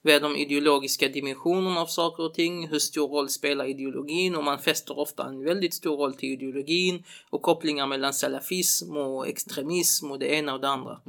Vad 0.02 0.14
är 0.14 0.20
de 0.20 0.36
ideologiska 0.36 1.08
dimensionerna 1.08 1.80
av 1.80 1.86
saker 1.86 2.22
och 2.22 2.34
ting? 2.34 2.68
Hur 2.68 2.78
stor 2.78 3.08
roll 3.08 3.28
spelar 3.28 3.64
ideologin? 3.64 4.36
Och 4.36 4.44
man 4.44 4.58
fäster 4.58 4.98
ofta 4.98 5.26
en 5.26 5.44
väldigt 5.44 5.74
stor 5.74 5.96
roll 5.96 6.14
till 6.14 6.28
ideologin 6.28 7.04
och 7.30 7.42
kopplingar 7.42 7.86
mellan 7.86 8.12
salafism 8.12 8.96
och 8.96 9.28
extremism 9.28 10.10
och 10.10 10.18
det 10.18 10.26
ena 10.26 10.54
och 10.54 10.60
det 10.60 10.68
andra. 10.68 11.00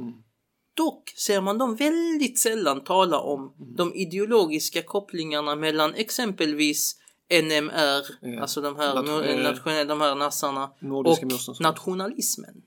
Dock 0.74 1.10
ser 1.15 1.41
man 1.41 1.58
dem 1.58 1.75
väldigt 1.75 2.39
sällan 2.39 2.84
tala 2.84 3.20
om 3.20 3.53
de 3.75 3.93
ideologiska 3.93 4.82
kopplingarna 4.82 5.55
mellan 5.55 5.93
exempelvis 5.93 7.00
NMR, 7.30 8.06
Ja. 8.22 8.42
alltså 8.42 8.62
de 8.62 8.75
här, 8.75 8.96
Nat- 8.96 9.06
no- 9.06 9.24
eh, 9.24 9.44
nationella, 9.44 9.86
de 9.86 10.01
här 10.01 10.15
nassarna 10.15 10.72
Nordiska 10.80 11.25
och 11.25 11.32
motståndsrörelsen. 11.32 11.63
nationalismen. 11.63 12.62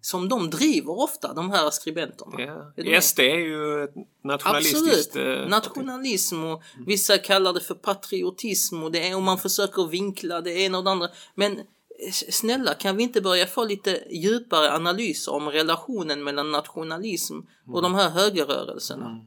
Som 0.00 0.28
de 0.28 0.50
driver 0.50 0.98
ofta, 1.02 1.32
de 1.34 1.50
här 1.50 1.70
skribenterna. 1.70 2.36
Med? 2.76 3.04
SD 3.04 3.20
är 3.20 3.36
ju 3.38 3.84
ett 3.84 3.94
nationalistiskt 4.24 5.16
Absolut. 5.16 5.38
eh, 5.40 5.48
Nationalism 5.48 6.44
och 6.44 6.62
vissa 6.86 7.18
kallar 7.18 7.52
det 7.52 7.60
för 7.60 7.74
patriotism 7.74 8.82
och, 8.82 8.92
det 8.92 9.08
är, 9.08 9.16
och 9.16 9.22
man 9.22 9.38
försöker 9.38 9.86
vinkla 9.86 10.40
det 10.40 10.52
ena 10.52 10.78
och 10.78 10.84
det 10.84 10.90
andra. 10.90 11.08
Men 11.34 11.60
s- 12.08 12.34
snälla 12.38 12.74
kan 12.74 12.96
vi 12.96 13.02
inte 13.02 13.20
börja 13.20 13.46
få 13.46 13.64
lite 13.64 14.02
djupare 14.10 14.72
analyser 14.72 15.32
om 15.32 15.48
relationen 15.48 16.24
mellan 16.24 16.50
nationalism 16.52 17.34
och 17.72 17.82
de 17.82 17.94
här 17.94 18.10
högerrörelserna? 18.10 19.20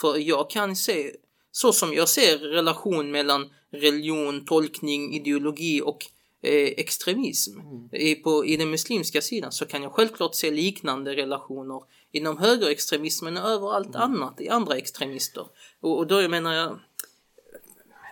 För 0.00 0.16
jag 0.18 0.50
kan 0.50 0.76
se, 0.76 1.10
så 1.50 1.72
som 1.72 1.94
jag 1.94 2.08
ser 2.08 2.38
relation 2.38 3.10
mellan 3.10 3.50
religion, 3.70 4.44
tolkning, 4.44 5.14
ideologi 5.14 5.82
och 5.84 6.06
eh, 6.42 6.68
extremism 6.76 7.60
i, 7.92 8.14
på, 8.14 8.46
i 8.46 8.56
den 8.56 8.70
muslimska 8.70 9.22
sidan 9.22 9.52
så 9.52 9.66
kan 9.66 9.82
jag 9.82 9.92
självklart 9.92 10.34
se 10.34 10.50
liknande 10.50 11.16
relationer 11.16 11.82
inom 12.12 12.38
högerextremismen 12.38 13.36
och 13.36 13.50
överallt 13.50 13.96
annat 13.96 14.40
i 14.40 14.48
andra 14.48 14.76
extremister. 14.76 15.46
Och, 15.80 15.98
och 15.98 16.06
då 16.06 16.28
menar 16.28 16.54
jag, 16.54 16.78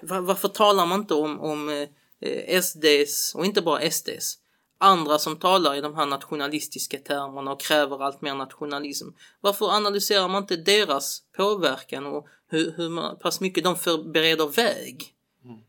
var, 0.02 0.20
varför 0.20 0.48
talar 0.48 0.86
man 0.86 1.00
inte 1.00 1.14
om, 1.14 1.40
om 1.40 1.86
eh, 2.20 2.62
SDs, 2.62 3.34
och 3.34 3.44
inte 3.46 3.62
bara 3.62 3.90
SDs, 3.90 4.38
andra 4.78 5.18
som 5.18 5.36
talar 5.36 5.74
i 5.74 5.80
de 5.80 5.94
här 5.94 6.06
nationalistiska 6.06 6.98
termerna 6.98 7.52
och 7.52 7.60
kräver 7.60 8.02
allt 8.02 8.20
mer 8.20 8.34
nationalism. 8.34 9.08
Varför 9.40 9.66
analyserar 9.66 10.28
man 10.28 10.42
inte 10.42 10.56
deras 10.56 11.22
påverkan 11.36 12.06
och 12.06 12.26
hur, 12.48 12.74
hur 12.76 12.88
man, 12.88 13.18
pass 13.18 13.40
mycket 13.40 13.64
de 13.64 13.76
för, 13.76 14.12
bereder 14.12 14.46
väg? 14.46 15.15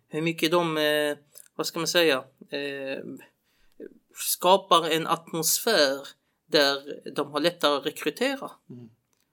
Hur 0.08 0.22
mycket 0.22 0.52
de, 0.52 0.78
eh, 0.78 1.18
vad 1.56 1.68
ska 1.68 1.80
man 1.80 1.88
säga, 1.88 2.24
eh, 2.50 3.04
skapar 4.16 4.90
en 4.90 5.08
atmosfär 5.08 6.08
där 6.46 7.02
de 7.16 7.32
har 7.32 7.40
lättare 7.40 7.78
att 7.78 7.86
rekrytera. 7.86 8.52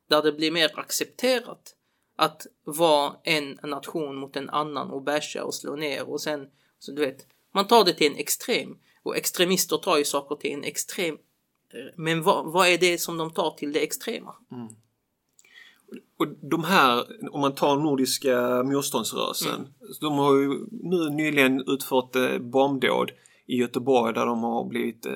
Där 0.09 0.23
det 0.23 0.33
blir 0.33 0.51
mer 0.51 0.79
accepterat 0.79 1.75
att 2.17 2.47
vara 2.65 3.17
en 3.23 3.59
nation 3.63 4.17
mot 4.17 4.37
en 4.37 4.51
annan 4.51 4.91
och 4.91 5.03
basha 5.03 5.45
och 5.45 5.55
slå 5.55 5.77
ner 5.77 6.09
och 6.09 6.21
sen, 6.21 6.51
så 6.79 6.93
du 6.93 7.01
vet, 7.01 7.27
man 7.53 7.67
tar 7.67 7.85
det 7.85 7.93
till 7.93 8.13
en 8.13 8.19
extrem. 8.19 8.79
Och 9.03 9.17
extremister 9.17 9.77
tar 9.77 9.99
ju 9.99 10.05
saker 10.05 10.37
till 10.37 10.53
en 10.53 10.65
extrem. 10.65 11.19
Men 11.97 12.23
vad, 12.23 12.53
vad 12.53 12.69
är 12.69 12.79
det 12.79 12.99
som 12.99 13.17
de 13.17 13.31
tar 13.33 13.51
till 13.51 13.73
det 13.73 13.81
extrema? 13.81 14.35
Och 16.27 16.49
de 16.51 16.65
här, 16.65 17.05
om 17.31 17.41
man 17.41 17.55
tar 17.55 17.77
Nordiska 17.77 18.63
motståndsrörelsen, 18.63 19.55
Mm. 19.55 19.69
de 20.01 20.19
har 20.19 20.35
ju 20.37 20.49
nu 20.71 21.11
nyligen 21.11 21.65
utfört 21.67 22.17
eh, 22.17 22.39
bombdåd 22.39 23.11
i 23.47 23.57
Göteborg 23.57 24.15
där 24.15 24.27
de 24.27 24.43
har 24.43 24.69
blivit 24.69 25.07
eh, 25.07 25.13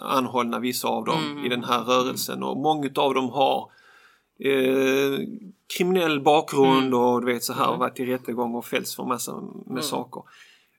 anhållna, 0.00 0.58
vissa 0.58 0.88
av 0.88 1.04
dem, 1.04 1.20
Mm. 1.32 1.44
i 1.44 1.48
den 1.48 1.64
här 1.64 1.80
rörelsen 1.84 2.42
och 2.42 2.56
många 2.56 2.90
av 2.96 3.14
dem 3.14 3.30
har 3.30 3.70
eh, 4.44 5.18
kriminell 5.78 6.20
bakgrund 6.20 6.86
Mm. 6.86 6.98
och 7.00 7.20
du 7.20 7.32
vet 7.32 7.44
så 7.44 7.52
här 7.52 7.76
varit 7.76 8.00
i 8.00 8.06
rättegång 8.06 8.54
och 8.54 8.64
fällts 8.64 8.96
för 8.96 9.04
massa 9.04 9.42
med 9.66 9.84
saker. 9.84 10.22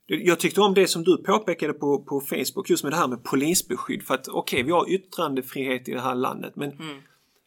Jag 0.08 0.40
tyckte 0.40 0.62
om 0.62 0.74
det 0.74 0.88
som 0.88 1.04
du 1.04 1.18
påpekade 1.18 1.74
på, 1.74 2.04
på 2.04 2.22
Facebook 2.22 2.70
just 2.70 2.84
med 2.84 2.94
det 2.94 2.98
här 2.98 3.08
med 3.08 3.24
polisbeskydd 3.24 4.04
för 4.04 4.14
att 4.14 4.28
okej 4.28 4.64
vi 4.64 4.72
har 4.72 4.90
yttrandefrihet 4.94 5.88
i 5.90 5.94
det 5.94 6.02
här 6.02 6.16
landet 6.16 6.54
men 6.56 6.72
Mm. 6.72 6.98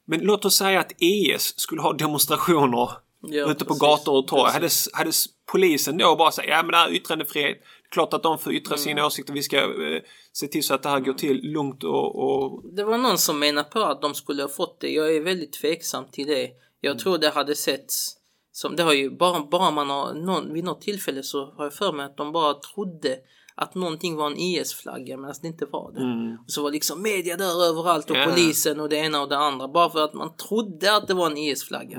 Men 0.04 0.20
låt 0.20 0.44
oss 0.44 0.54
säga 0.56 0.80
att 0.80 0.92
ES 1.02 1.60
skulle 1.60 1.82
ha 1.82 1.92
demonstrationer 1.92 2.90
Ja, 3.24 3.50
ute 3.50 3.64
på 3.64 3.68
precis. 3.74 3.80
gator 3.80 4.14
och 4.18 4.28
torg. 4.28 4.50
Hade, 4.52 4.68
hade 4.92 5.10
polisen 5.52 5.98
då 5.98 6.16
bara 6.16 6.30
sagt 6.30 6.48
ja 6.48 6.62
men 6.62 6.70
det 6.70 6.76
här 6.76 6.88
är 6.88 6.92
yttrandefrihet. 6.92 7.58
Klart 7.90 8.14
att 8.14 8.22
de 8.22 8.38
får 8.38 8.52
yttra 8.52 8.76
sina 8.76 8.92
Mm. 8.92 9.04
åsikter. 9.06 9.32
Vi 9.32 9.42
ska 9.42 9.56
eh, 9.58 10.02
se 10.32 10.46
till 10.46 10.62
så 10.64 10.74
att 10.74 10.82
det 10.82 10.88
här 10.88 11.00
går 11.00 11.12
till 11.12 11.40
lugnt 11.42 11.84
och... 11.84 12.16
och 12.24 12.62
Det 12.76 12.84
var 12.84 12.98
någon 12.98 13.18
som 13.18 13.38
menade 13.38 13.68
på 13.70 13.80
att 13.80 14.02
de 14.02 14.14
skulle 14.14 14.42
ha 14.42 14.48
fått 14.48 14.80
det. 14.80 14.88
Jag 14.90 15.16
är 15.16 15.20
väldigt 15.20 15.52
tveksam 15.52 16.04
till 16.12 16.26
det. 16.26 16.50
Jag 16.80 16.98
tror 16.98 17.18
det 17.18 17.30
hade 17.30 17.54
setts 17.54 18.16
som, 18.52 18.76
det 18.76 18.82
har 18.82 18.92
ju 18.92 19.10
bara, 19.10 19.40
bara 19.40 19.70
man 19.70 19.90
har, 19.90 20.14
någon, 20.14 20.52
vid 20.52 20.64
något 20.64 20.80
tillfälle 20.80 21.22
så 21.22 21.44
har 21.56 21.64
jag 21.64 21.74
för 21.74 21.92
mig 21.92 22.06
att 22.06 22.16
de 22.16 22.32
bara 22.32 22.54
trodde 22.54 23.16
att 23.54 23.74
någonting 23.74 24.16
var 24.16 24.26
en 24.26 24.36
IS-flagga 24.36 25.16
medan 25.16 25.34
det 25.42 25.48
inte 25.48 25.66
var 25.66 25.92
det. 25.92 26.00
Och 26.44 26.50
så 26.50 26.62
var 26.62 26.70
liksom 26.70 27.02
media 27.02 27.36
där 27.36 27.64
överallt 27.64 28.10
och 28.10 28.16
Ja. 28.16 28.26
polisen 28.30 28.80
och 28.80 28.88
det 28.88 28.96
ena 28.96 29.22
och 29.22 29.28
det 29.28 29.38
andra 29.38 29.68
bara 29.68 29.90
för 29.90 30.04
att 30.04 30.14
man 30.14 30.36
trodde 30.36 30.96
att 30.96 31.08
det 31.08 31.14
var 31.14 31.26
en 31.30 31.36
IS-flagga. 31.38 31.98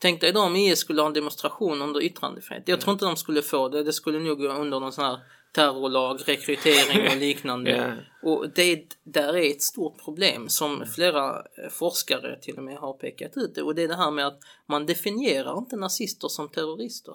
Tänk 0.00 0.20
dig 0.20 0.32
då 0.32 0.40
om 0.40 0.56
IS 0.56 0.78
skulle 0.78 1.00
ha 1.00 1.06
en 1.08 1.12
demonstration 1.14 1.82
under 1.82 2.00
yttrandefrihet. 2.02 2.68
Jag 2.68 2.80
tror 2.80 2.92
inte 2.92 3.04
de 3.04 3.16
skulle 3.16 3.42
få 3.42 3.68
det. 3.68 3.82
Det 3.82 3.92
skulle 3.92 4.18
nog 4.18 4.38
gå 4.38 4.48
under 4.48 4.80
någon 4.80 4.92
sån 4.92 5.04
här 5.04 5.18
terrorlag, 5.54 6.20
rekrytering 6.26 7.08
och 7.10 7.16
liknande. 7.20 7.70
Ja. 8.22 8.30
Och 8.30 8.46
det 8.54 8.96
där 9.04 9.36
är 9.36 9.50
ett 9.50 9.62
stort 9.62 10.04
problem 10.04 10.48
som 10.48 10.84
flera 10.94 11.30
eh, 11.36 11.70
forskare 11.70 12.38
till 12.42 12.56
och 12.56 12.64
med 12.64 12.76
har 12.76 12.92
pekat 12.92 13.36
ut. 13.36 13.58
Och 13.58 13.74
det 13.74 13.82
är 13.82 13.88
det 13.88 13.96
här 13.96 14.10
med 14.10 14.26
att 14.26 14.38
man 14.68 14.86
definierar 14.86 15.58
inte 15.58 15.76
nazister 15.76 16.28
som 16.28 16.48
terrorister. 16.48 17.14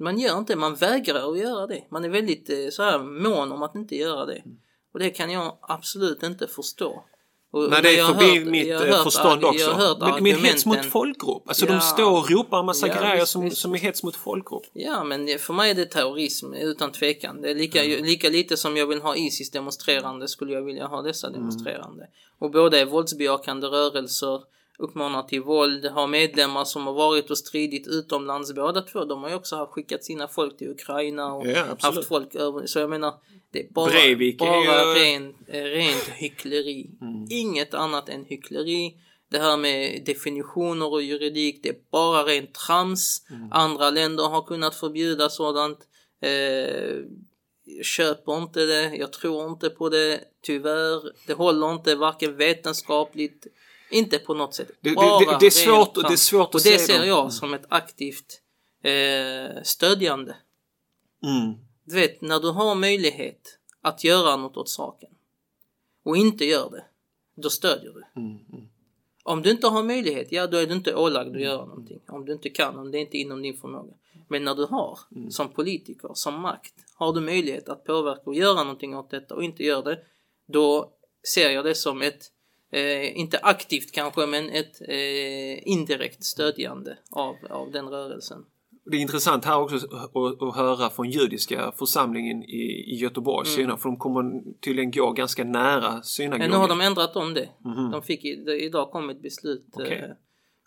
Man 0.00 0.18
gör 0.18 0.38
inte, 0.38 0.56
man 0.56 0.74
vägrar 0.74 1.30
att 1.32 1.38
göra 1.38 1.66
det. 1.66 1.84
Man 1.90 2.04
är 2.04 2.08
väldigt 2.08 2.50
eh, 2.50 2.56
så 2.70 2.82
här 2.82 2.98
mån 2.98 3.52
om 3.52 3.62
att 3.62 3.74
inte 3.74 3.96
göra 3.96 4.26
det. 4.26 4.42
Och 4.92 4.98
det 4.98 5.10
kan 5.10 5.30
jag 5.30 5.58
absolut 5.62 6.22
inte 6.22 6.46
förstå. 6.46 7.04
Och 7.52 7.70
Nej, 7.70 7.82
det 7.82 7.98
är 7.98 8.04
förbi 8.06 8.38
hört- 8.38 8.48
mitt 8.48 8.70
eh, 8.70 8.78
hört 8.78 9.02
förstånd 9.04 9.44
också. 9.44 9.64
Jag 10.00 10.00
men, 10.14 10.22
men 10.22 10.44
hets 10.44 10.66
mot 10.66 10.84
folkgrupp. 10.84 11.42
Alltså 11.48 11.66
Ja. 11.66 11.72
de 11.72 11.80
står 11.80 12.18
och 12.18 12.30
ropar 12.30 12.58
en 12.60 12.66
massa 12.66 12.86
Ja, 12.88 12.94
grejer 13.00 13.16
visst, 13.20 13.32
som, 13.32 13.42
visst. 13.44 13.56
som 13.56 13.74
är 13.74 13.78
hets 13.78 14.02
mot 14.02 14.16
folkgrupp. 14.16 14.62
Ja, 14.72 15.04
men 15.04 15.38
för 15.38 15.54
mig 15.54 15.70
är 15.70 15.74
det 15.74 15.86
terrorism 15.86 16.52
utan 16.54 16.92
tvekan. 16.92 17.40
Det 17.42 17.50
är 17.50 17.54
lika, 17.54 17.82
lika 17.82 18.28
lite 18.28 18.56
som 18.56 18.76
jag 18.76 18.86
vill 18.86 19.00
ha 19.00 19.16
Isis 19.16 19.50
demonstrerande 19.50 20.28
skulle 20.28 20.52
jag 20.52 20.62
vilja 20.62 20.86
ha 20.86 21.02
dessa 21.02 21.30
demonstrerande. 21.30 22.06
Och 22.38 22.50
båda 22.50 22.78
är 22.80 22.84
våldsbejakande 22.84 23.66
rörelser, 23.66 24.40
uppmanar 24.80 25.22
till 25.22 25.40
våld, 25.42 25.84
har 25.84 26.06
medlemmar 26.06 26.64
som 26.64 26.86
har 26.86 26.94
varit 26.94 27.30
och 27.30 27.38
stridit 27.38 27.86
utomlands. 27.88 28.54
Båda 28.54 28.82
två, 28.82 29.04
de 29.04 29.22
har 29.22 29.30
ju 29.30 29.36
också 29.36 29.68
skickat 29.70 30.04
sina 30.04 30.28
folk 30.28 30.58
till 30.58 30.68
Ukraina 30.70 31.32
och 31.34 31.46
Ja, 31.46 31.64
haft 31.80 32.04
folk 32.08 32.34
över. 32.34 32.66
Så 32.66 32.78
jag 32.78 32.90
menar, 32.90 33.14
det 33.52 33.60
är 33.60 33.72
bara, 33.72 33.90
Breivik 33.90 34.42
är 34.42 34.46
bara 34.46 34.98
ju- 34.98 35.04
ren, 35.04 35.34
rent 35.46 36.08
hyckleri. 36.08 36.90
Inget 37.30 37.74
annat 37.74 38.08
än 38.08 38.24
hyckleri. 38.24 38.94
Det 39.30 39.38
här 39.38 39.56
med 39.56 40.02
definitioner 40.06 40.92
och 40.92 41.02
juridik, 41.02 41.60
det 41.62 41.68
är 41.68 41.76
bara 41.90 42.22
rent 42.22 42.54
trams. 42.54 43.22
Andra 43.50 43.90
länder 43.90 44.24
har 44.24 44.42
kunnat 44.42 44.74
förbjuda 44.74 45.28
sådant. 45.28 45.78
Eh, 46.22 47.02
köper 47.82 48.38
inte 48.42 48.66
det, 48.66 48.96
jag 48.96 49.12
tror 49.12 49.48
inte 49.50 49.70
på 49.70 49.88
det, 49.88 50.20
tyvärr. 50.42 51.12
Det 51.26 51.32
håller 51.32 51.72
inte 51.72 51.94
varken 51.94 52.36
vetenskapligt, 52.36 53.46
inte 53.90 54.18
på 54.18 54.34
något 54.34 54.54
sätt. 54.54 54.70
Det- 54.80 54.90
det- 54.90 54.94
det- 54.94 55.36
det 55.40 55.46
är 55.46 55.50
svårt- 55.50 55.94
det 55.94 56.12
är 56.12 56.16
svårt 56.16 56.48
att 56.48 56.54
Och 56.54 56.60
det 56.60 56.78
se 56.78 56.78
ser 56.78 57.04
jag 57.04 57.32
som 57.32 57.54
ett 57.54 57.64
aktivt 57.68 58.40
eh, 58.82 59.62
stödjande. 59.62 60.36
Mm. 61.22 61.54
Du 61.84 61.94
vet, 61.94 62.20
när 62.20 62.40
du 62.40 62.50
har 62.50 62.74
möjlighet 62.74 63.58
att 63.80 64.04
göra 64.04 64.36
något 64.36 64.56
åt 64.56 64.68
saken 64.68 65.10
och 66.02 66.16
inte 66.16 66.44
gör 66.44 66.70
det, 66.70 66.84
då 67.34 67.50
stödjer 67.50 67.92
du. 67.92 68.04
Om 69.22 69.42
du 69.42 69.50
inte 69.50 69.66
har 69.66 69.82
möjlighet, 69.82 70.32
ja 70.32 70.46
då 70.46 70.56
är 70.56 70.66
du 70.66 70.74
inte 70.74 70.94
ålagd 70.94 71.36
att 71.36 71.42
göra 71.42 71.64
någonting. 71.64 72.00
Om 72.08 72.24
du 72.24 72.32
inte 72.32 72.48
kan, 72.50 72.78
om 72.78 72.90
det 72.90 72.98
inte 72.98 73.16
är 73.16 73.20
inom 73.20 73.42
din 73.42 73.56
förmåga. 73.56 73.92
Men 74.28 74.44
när 74.44 74.54
du 74.54 74.64
har, 74.66 74.98
som 75.30 75.48
politiker, 75.48 76.10
som 76.14 76.40
makt, 76.40 76.74
har 76.94 77.12
du 77.12 77.20
möjlighet 77.20 77.68
att 77.68 77.84
påverka 77.84 78.22
och 78.24 78.34
göra 78.34 78.62
någonting 78.62 78.96
åt 78.96 79.10
detta 79.10 79.34
och 79.34 79.44
inte 79.44 79.62
gör 79.64 79.82
det, 79.82 79.98
då 80.46 80.90
ser 81.34 81.50
jag 81.50 81.64
det 81.64 81.74
som 81.74 82.02
ett, 82.02 82.32
eh, 82.70 83.18
inte 83.18 83.38
aktivt 83.38 83.92
kanske, 83.92 84.26
men 84.26 84.50
ett 84.50 84.80
eh, 84.88 85.68
indirekt 85.68 86.24
stödjande 86.24 86.96
av, 87.10 87.36
av 87.50 87.70
den 87.70 87.88
rörelsen. 87.88 88.44
Det 88.84 88.96
är 88.96 89.00
intressant 89.00 89.44
här 89.44 89.60
också 89.60 89.76
att, 89.76 90.54
höra 90.56 90.90
från 90.90 91.10
judiska 91.10 91.72
församlingen 91.78 92.42
i, 92.42 92.92
i 92.92 92.96
Göteborg, 92.96 93.62
mm. 93.62 93.78
för 93.78 93.88
de 93.88 93.96
kommer 93.96 94.42
tydligen 94.60 94.90
gå 94.90 95.12
ganska 95.12 95.44
nära 95.44 96.02
synagogan. 96.02 96.40
Men 96.40 96.50
nu 96.50 96.56
har 96.56 96.68
de 96.68 96.80
ändrat 96.80 97.16
om 97.16 97.34
det. 97.34 97.48
De 97.92 98.02
fick, 98.02 98.24
idag 98.24 98.90
kom 98.90 99.10
ett 99.10 99.22
beslut 99.22 99.66
Okej. 99.72 99.98
eh, 99.98 100.16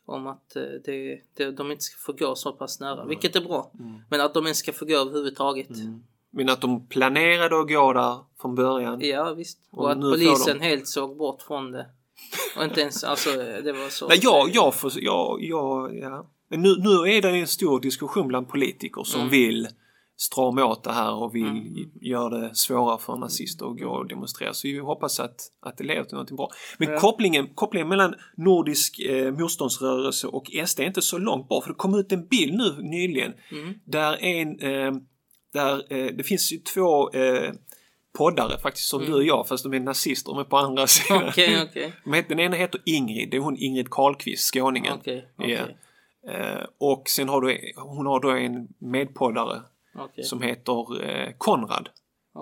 om 0.05 0.27
att 0.27 0.55
eh, 0.55 0.61
det, 0.85 1.21
det, 1.33 1.51
de 1.51 1.71
inte 1.71 1.83
ska 1.83 1.97
få 2.05 2.13
gå 2.13 2.35
så 2.35 2.51
pass 2.51 2.79
nära, 2.79 3.05
vilket 3.05 3.35
är 3.35 3.41
bra. 3.41 3.71
Men 4.09 4.21
att 4.21 4.33
de 4.33 4.47
inte 4.47 4.59
ska 4.59 4.73
få 4.73 4.85
gå 4.85 4.97
överhuvudtaget. 4.97 5.69
Men 6.33 6.49
att 6.49 6.61
de 6.61 6.87
planerade 6.87 7.59
att 7.59 7.67
gå 7.67 7.93
där 7.93 8.17
från 8.41 8.55
början. 8.55 8.99
Ja 9.01 9.33
visst. 9.33 9.59
Och, 9.71 9.83
Och 9.83 9.91
att 9.91 10.01
polisen 10.01 10.57
de- 10.59 10.63
helt 10.65 10.87
såg 10.87 11.17
bort 11.17 11.41
från 11.41 11.71
det. 11.71 11.85
Och 12.57 12.63
inte 12.63 12.81
ens, 12.81 13.03
alltså 13.03 13.29
det 13.63 13.71
var 13.73 13.89
så. 13.89 14.07
Nej, 14.07 14.19
jag, 14.21 14.49
jag, 14.53 14.75
får, 14.75 14.91
jag, 14.95 15.37
jag, 15.43 15.97
ja. 15.97 16.29
Men 16.49 16.61
nu, 16.61 16.75
nu 16.79 17.11
är 17.13 17.21
det 17.21 17.29
en 17.29 17.47
stor 17.47 17.79
diskussion 17.79 18.27
bland 18.27 18.49
politiker 18.49 19.03
som 19.03 19.29
vill 19.29 19.67
strama 20.17 20.65
åt 20.65 20.83
det 20.83 20.91
här 20.91 21.13
och 21.15 21.35
vill 21.35 21.85
göra 22.01 22.29
det 22.37 22.55
svårare 22.55 22.97
för 22.99 23.15
nazister 23.15 23.65
att 23.65 23.79
gå 23.79 23.89
och 23.89 24.07
demonstrera. 24.07 24.53
Så 24.53 24.67
vi 24.67 24.79
hoppas 24.79 25.19
att, 25.19 25.35
att 25.61 25.77
det 25.77 25.83
leder 25.83 26.03
till 26.03 26.17
något 26.17 26.31
bra. 26.31 26.49
Men 26.77 26.89
Ja. 26.91 26.99
kopplingen, 26.99 27.47
kopplingen 27.55 27.87
mellan 27.89 28.15
nordisk 28.37 28.99
eh, 28.99 29.31
motståndsrörelse 29.33 30.27
och 30.27 30.45
SD 30.65 30.79
är 30.79 30.83
inte 30.85 31.01
så 31.01 31.17
långt 31.17 31.47
bort. 31.49 31.63
För 31.63 31.71
det 31.71 31.75
kom 31.77 31.95
ut 31.95 32.11
en 32.11 32.27
bild 32.27 32.53
nu 32.53 32.75
nyligen 32.81 33.33
där 33.85 34.23
en 34.23 34.59
eh, 34.59 34.93
där 35.53 35.93
eh, 35.93 36.05
det 36.13 36.23
finns 36.23 36.53
ju 36.53 36.57
två 36.57 37.11
eh, 37.11 37.51
poddare 38.17 38.59
faktiskt 38.59 38.87
som 38.87 39.05
du 39.05 39.13
och 39.13 39.23
jag 39.23 39.47
fast 39.47 39.63
de 39.63 39.73
är 39.73 39.79
nazister 39.79 40.39
är 40.39 40.43
på 40.43 40.57
andra 40.57 40.87
sidan. 40.87 41.31
De 42.03 42.13
heter- 42.13 42.29
Den 42.29 42.39
ena 42.39 42.55
heter 42.55 42.81
Ingrid, 42.85 43.29
det 43.31 43.37
är 43.37 43.41
hon 43.41 43.57
Ingrid 43.57 43.89
Carlqvist, 43.89 44.53
skåningen. 44.53 44.93
Ja. 44.93 44.99
okej. 45.37 45.77
Eh, 46.27 46.63
och 46.77 47.03
sen 47.09 47.29
har 47.29 47.41
du, 47.41 47.73
hon 47.75 48.05
har 48.05 48.19
då 48.19 48.29
en 48.29 48.67
medpoddare 48.77 49.61
Okej. 49.95 50.23
som 50.23 50.41
heter 50.41 51.03
eh, 51.09 51.29
Konrad. 51.37 51.89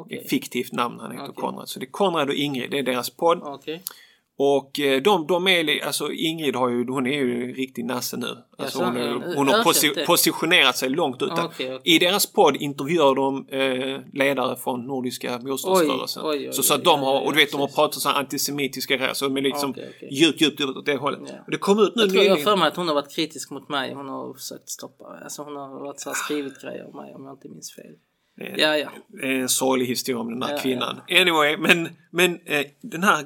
Ett 0.10 0.30
fiktivt 0.30 0.72
namn, 0.72 1.00
han 1.00 1.12
heter. 1.12 1.34
Konrad. 1.34 1.70
Så 1.70 1.80
det 1.80 1.86
är 1.86 1.92
Konrad 1.92 2.28
och 2.30 2.36
Ingrid, 2.36 2.72
det 2.72 2.80
är 2.80 2.84
deras 2.84 3.10
podd. 3.10 3.40
Och 4.44 4.80
eh, 4.80 5.02
de, 5.02 5.28
de 5.28 5.48
är, 5.48 5.86
alltså 5.86 6.12
Ingrid 6.12 6.56
har 6.56 6.70
ju, 6.70 6.86
hon 6.88 7.08
är 7.08 7.12
ju 7.12 7.54
riktig 7.54 7.86
nasse 7.86 8.18
nu. 8.18 8.38
Alltså 8.58 8.84
hon, 8.84 8.98
är, 8.98 9.36
hon 9.36 9.48
har 9.48 9.64
posi- 9.64 10.06
positionerat 10.06 10.78
sig 10.78 10.90
långt 10.90 11.22
utan. 11.22 11.46
Okej, 11.46 11.76
okej. 11.76 11.96
I 11.96 12.00
deras 12.00 12.26
podd 12.26 12.56
intervjuar 12.56 13.16
de 13.16 13.48
eh, 13.48 14.00
ledare 14.14 14.56
från 14.56 14.88
Nordiska 14.88 15.40
motståndsrörelsen. 15.40 16.54
Så, 16.54 16.64
så 16.64 16.74
att 16.74 16.84
de 16.84 17.00
har, 17.00 17.22
och 17.22 17.34
du 17.34 17.40
vet 17.40 17.52
de 17.52 17.62
har 17.62 17.68
pratat 17.68 18.04
här 18.04 18.20
antisemitiska 18.20 18.98
grejer 18.98 19.14
så 19.14 19.26
de 19.28 19.38
är 19.38 19.42
liksom 19.42 19.70
Okej, 19.70 19.94
okej. 19.98 20.10
djupt, 20.14 20.42
djupt 20.42 20.62
åt 20.62 20.86
det 20.86 20.96
hållet. 20.96 21.22
Ja. 21.28 21.34
Och 21.46 21.52
det 21.52 21.58
kom 21.58 21.80
ut 21.80 21.96
nu 21.96 22.02
Jag 22.02 22.12
tror 22.12 22.24
jag 22.24 22.44
för 22.44 22.56
mig 22.56 22.68
att 22.68 22.76
hon 22.76 22.88
har 22.88 22.96
varit 22.96 23.16
kritisk 23.16 23.52
mot 23.52 23.70
mig. 23.70 23.94
Hon 23.94 24.10
har 24.10 24.34
försökt 24.34 24.70
stoppa. 24.70 25.06
Alltså 25.24 25.44
hon 25.44 25.56
har 25.56 25.80
varit 25.80 26.00
så 26.00 26.14
skrivit 26.14 26.62
grejer 26.62 26.88
om 26.88 26.96
mig 26.96 27.16
om 27.16 27.26
jag 27.26 27.34
inte 27.34 27.50
minns 27.50 27.76
fel. 27.76 27.96
Ja, 28.58 28.78
ja. 28.78 28.90
Det 29.08 29.28
är 29.28 29.32
en 29.40 29.50
sorglig 29.50 29.86
historia 29.86 30.20
om 30.22 30.30
den 30.30 30.44
här 30.44 30.52
Ja, 30.52 30.58
kvinnan. 30.62 31.02
Anyway, 31.10 31.58
men, 31.58 31.90
men 32.12 32.40
eh, 32.46 32.66
den 32.82 33.04
här 33.04 33.26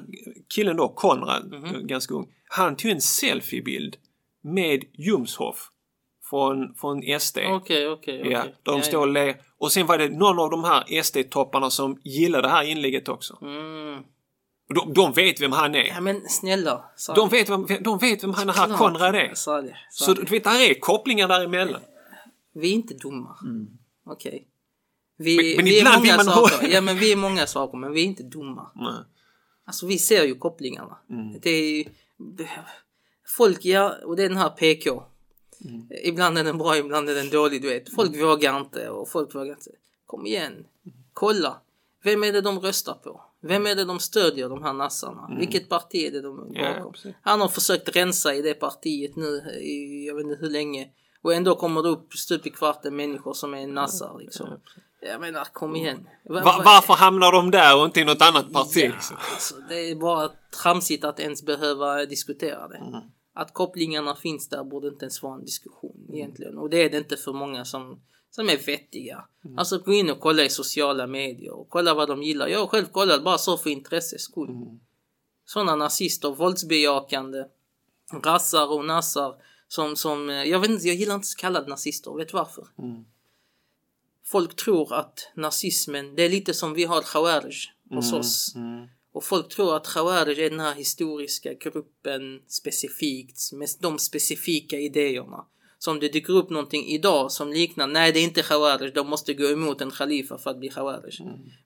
killen 0.54 0.76
då, 0.76 0.88
Konrad, 0.88 1.50
Mhm. 1.52 1.86
ganska 1.86 2.14
ung, 2.14 2.26
han 2.48 2.76
tog 2.76 2.90
en 2.90 3.00
selfiebild 3.00 3.96
med 4.42 4.84
Jomshof 4.92 5.70
från, 6.30 6.74
från 6.74 7.02
SD. 7.20 7.38
Okej, 7.38 7.88
okej, 7.88 7.88
okej. 8.20 8.32
Ja, 8.32 8.42
där 8.42 8.72
de 8.72 8.76
Ja, 8.76 8.82
står 8.82 9.00
och 9.00 9.08
ler. 9.12 9.36
Och 9.58 9.72
sen 9.72 9.86
var 9.86 9.98
det 9.98 10.08
någon 10.08 10.38
av 10.38 10.50
de 10.50 10.64
här 10.64 10.84
SD-topparna 11.02 11.70
som 11.70 12.00
gillade 12.04 12.42
det 12.48 12.52
här 12.52 12.64
inlägget 12.64 13.08
också. 13.08 13.38
ja. 13.40 13.46
Mm. 13.46 14.02
De, 14.74 14.92
de 14.94 15.12
vet 15.12 15.40
vem 15.40 15.52
han 15.52 15.74
är. 15.74 15.84
Ja 15.86 16.00
men 16.00 16.20
snälla. 16.28 16.84
De 17.14 17.28
vet 17.28 17.48
vem, 17.50 17.66
de 17.80 17.98
vet 17.98 18.24
vem 18.24 18.34
han 18.34 18.48
här. 18.48 18.76
Konrad 18.76 19.14
är. 19.14 19.28
Det. 19.28 19.36
Sa 19.36 19.62
Så 19.90 20.14
det. 20.14 20.20
du 20.22 20.26
vet, 20.30 20.44
där 20.44 20.70
är 20.70 20.80
kopplingar 20.80 21.28
däremellan. 21.28 21.80
Vi 22.54 22.68
är 22.70 22.74
inte 22.74 22.94
dumma. 22.94 23.36
Okej. 24.06 24.46
Vi, 25.16 25.54
Mm. 25.54 25.56
Men- 25.56 25.56
men 25.56 25.64
vi 25.64 25.80
är 25.80 25.84
vill 25.84 26.00
många 26.00 26.16
man 26.16 26.24
saker. 26.24 26.68
Ja 26.68 26.80
men 26.80 26.96
vi 26.96 27.12
är 27.12 27.16
många 27.16 27.46
saker 27.46 27.78
men 27.78 27.92
vi 27.92 28.00
är 28.00 28.04
inte 28.04 28.22
dumma. 28.22 28.70
Nej. 28.74 28.94
Alltså 29.64 29.86
vi 29.86 29.98
ser 29.98 30.24
ju 30.24 30.34
kopplingarna. 30.34 30.96
Mm. 31.10 31.38
Det 31.42 31.50
är. 31.50 31.88
Folk, 33.36 33.64
ja, 33.64 33.94
och 34.04 34.16
det 34.16 34.22
är 34.24 34.28
den 34.28 34.38
här 34.38 34.48
PK. 34.50 35.02
Mm. 35.64 35.86
Ibland 36.04 36.38
är 36.38 36.44
den 36.44 36.58
bra, 36.58 36.76
ibland 36.76 37.08
är 37.10 37.14
den 37.14 37.30
dålig, 37.30 37.62
du 37.62 37.68
vet. 37.68 37.94
Folk 37.94 38.16
vågar 38.22 38.58
inte 38.60 38.88
och 38.88 39.08
folk 39.08 39.34
vågar 39.34 39.52
inte. 39.52 39.70
Kom 40.06 40.26
igen. 40.26 40.64
Kolla. 41.12 41.60
Vem 42.02 42.24
är 42.24 42.32
det 42.32 42.40
de 42.40 42.60
röstar 42.60 42.94
på? 42.94 43.22
Vem 43.40 43.66
är 43.66 43.74
det 43.74 43.84
de 43.84 44.00
stödjer, 44.00 44.48
de 44.48 44.62
här 44.62 44.72
nassarna? 44.72 45.36
Vilket 45.38 45.68
parti 45.68 45.94
är 45.94 46.10
det 46.10 46.20
de 46.20 46.38
är 46.38 46.42
Mm. 46.42 46.54
Ja, 46.54 46.74
bakom? 46.78 46.92
precis. 46.92 47.14
Han 47.22 47.40
har 47.40 47.48
försökt 47.48 47.96
rensa 47.96 48.34
i 48.34 48.42
det 48.42 48.54
partiet 48.54 49.16
nu 49.16 49.36
i, 49.60 50.06
jag 50.06 50.14
vet 50.14 50.24
inte 50.24 50.36
hur 50.40 50.50
länge. 50.50 50.88
Och 51.22 51.34
ändå 51.34 51.54
kommer 51.54 51.82
det 51.82 51.88
upp 51.88 52.12
stup 52.12 52.46
i 52.46 52.50
kvarten 52.50 52.96
människor 52.96 53.32
som 53.32 53.54
är 53.54 53.66
nassar 53.66 54.16
liksom. 54.18 54.48
Jag 55.06 55.20
menar, 55.20 55.44
kom 55.44 55.76
igen. 55.76 56.08
Va- 56.24 56.34
Va, 56.34 56.40
va- 56.44 56.62
varför 56.64 56.94
hamnar 56.94 57.32
de 57.32 57.50
där 57.50 57.78
och 57.78 57.84
inte 57.84 58.00
i 58.00 58.04
något 58.04 58.22
annat 58.22 58.52
parti? 58.52 58.84
Ja, 59.10 59.16
alltså, 59.32 59.54
det 59.68 59.90
är 59.90 59.94
bara 59.94 60.30
tramsigt 60.62 61.04
att 61.04 61.20
ens 61.20 61.42
behöva 61.42 62.06
diskutera 62.06 62.68
det. 62.68 62.76
Mm. 62.76 63.00
Att 63.34 63.54
kopplingarna 63.54 64.16
finns 64.16 64.48
där 64.48 64.64
borde 64.64 64.88
inte 64.88 65.04
ens 65.04 65.22
vara 65.22 65.34
en 65.34 65.44
diskussion 65.44 66.06
egentligen. 66.12 66.58
Och 66.58 66.70
det 66.70 66.82
är 66.84 66.90
det 66.90 66.98
inte 66.98 67.16
för 67.16 67.32
många 67.32 67.64
som, 67.64 68.00
som 68.30 68.48
är 68.48 68.56
vettiga. 68.66 69.24
Mm. 69.44 69.58
Alltså 69.58 69.78
gå 69.78 69.92
in 69.92 70.10
och 70.10 70.20
kolla 70.20 70.42
i 70.42 70.48
sociala 70.48 71.06
medier 71.06 71.52
och 71.52 71.68
kolla 71.70 71.94
vad 71.94 72.08
de 72.08 72.22
gillar. 72.22 72.48
Jag 72.48 72.58
har 72.60 72.66
själv 72.66 72.86
kollat 72.86 73.24
bara 73.24 73.38
så 73.38 73.56
för 73.56 73.70
intresses 73.70 74.22
skull. 74.22 74.48
Mm. 74.48 74.80
Sådana 75.44 75.76
nazister, 75.76 76.30
våldsbejakande, 76.30 77.44
rassar 78.24 78.72
och 78.72 78.84
nassar 78.84 79.34
som, 79.68 79.96
som, 79.96 80.30
eh, 80.30 80.44
jag 80.44 80.60
vet 80.60 80.70
inte, 80.70 80.86
jag 80.86 80.96
gillar 80.96 81.14
inte 81.14 81.26
så 81.26 81.36
kallade 81.38 81.68
nazister. 81.68 82.16
Vet 82.18 82.28
du 82.28 82.36
varför? 82.36 82.66
Mm. 82.78 83.04
Folk 84.26 84.56
tror 84.56 84.94
att 84.94 85.30
nazismen, 85.34 86.14
det 86.14 86.22
är 86.22 86.28
lite 86.28 86.54
som 86.54 86.74
vi 86.74 86.84
har 86.84 87.02
khawarij 87.02 87.56
hos 87.90 88.12
oss. 88.12 88.54
Mm. 88.54 88.86
Och 89.12 89.24
folk 89.24 89.48
tror 89.48 89.76
att 89.76 89.86
khawarij 89.86 90.44
är 90.44 90.50
den 90.50 90.60
här 90.60 90.74
historiska 90.74 91.54
gruppen 91.54 92.40
specifikt 92.48 93.52
med 93.52 93.68
de 93.80 93.98
specifika 93.98 94.78
idéerna. 94.78 95.44
Så 95.78 95.90
om 95.90 96.00
det 96.00 96.08
dyker 96.08 96.32
upp 96.32 96.50
någonting 96.50 96.86
idag 96.86 97.32
som 97.32 97.52
liknar, 97.52 97.86
nej 97.86 98.12
det 98.12 98.18
är 98.18 98.24
inte 98.24 98.42
khawarij, 98.42 98.90
de 98.90 99.08
måste 99.08 99.34
gå 99.34 99.50
emot 99.50 99.80
en 99.80 99.90
khalifa 99.90 100.38
för 100.38 100.50
att 100.50 100.58
bli 100.58 100.68
khawarij. 100.68 101.18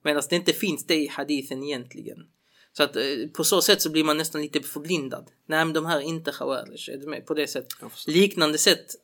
Medan 0.03 0.23
det 0.29 0.35
inte 0.35 0.53
finns 0.53 0.85
det 0.85 0.95
i 0.95 1.07
hadithen 1.07 1.63
egentligen. 1.63 2.17
Så 2.77 2.83
att 2.83 2.95
eh, 2.95 3.03
på 3.33 3.43
så 3.43 3.61
sätt 3.61 3.81
så 3.81 3.89
blir 3.89 4.03
man 4.03 4.17
nästan 4.17 4.41
lite 4.41 4.61
förblindad. 4.61 5.29
Nej 5.45 5.65
men 5.65 5.73
de 5.73 5.85
här 5.85 5.97
är 5.97 6.01
inte 6.01 6.31
khawarij, 6.31 6.89
är 6.91 6.97
du 6.97 7.07
med? 7.07 7.25
På 7.25 7.33
det 7.33 7.47
sättet. 7.47 7.77
Liknande 8.07 8.57
sätt 8.57 8.95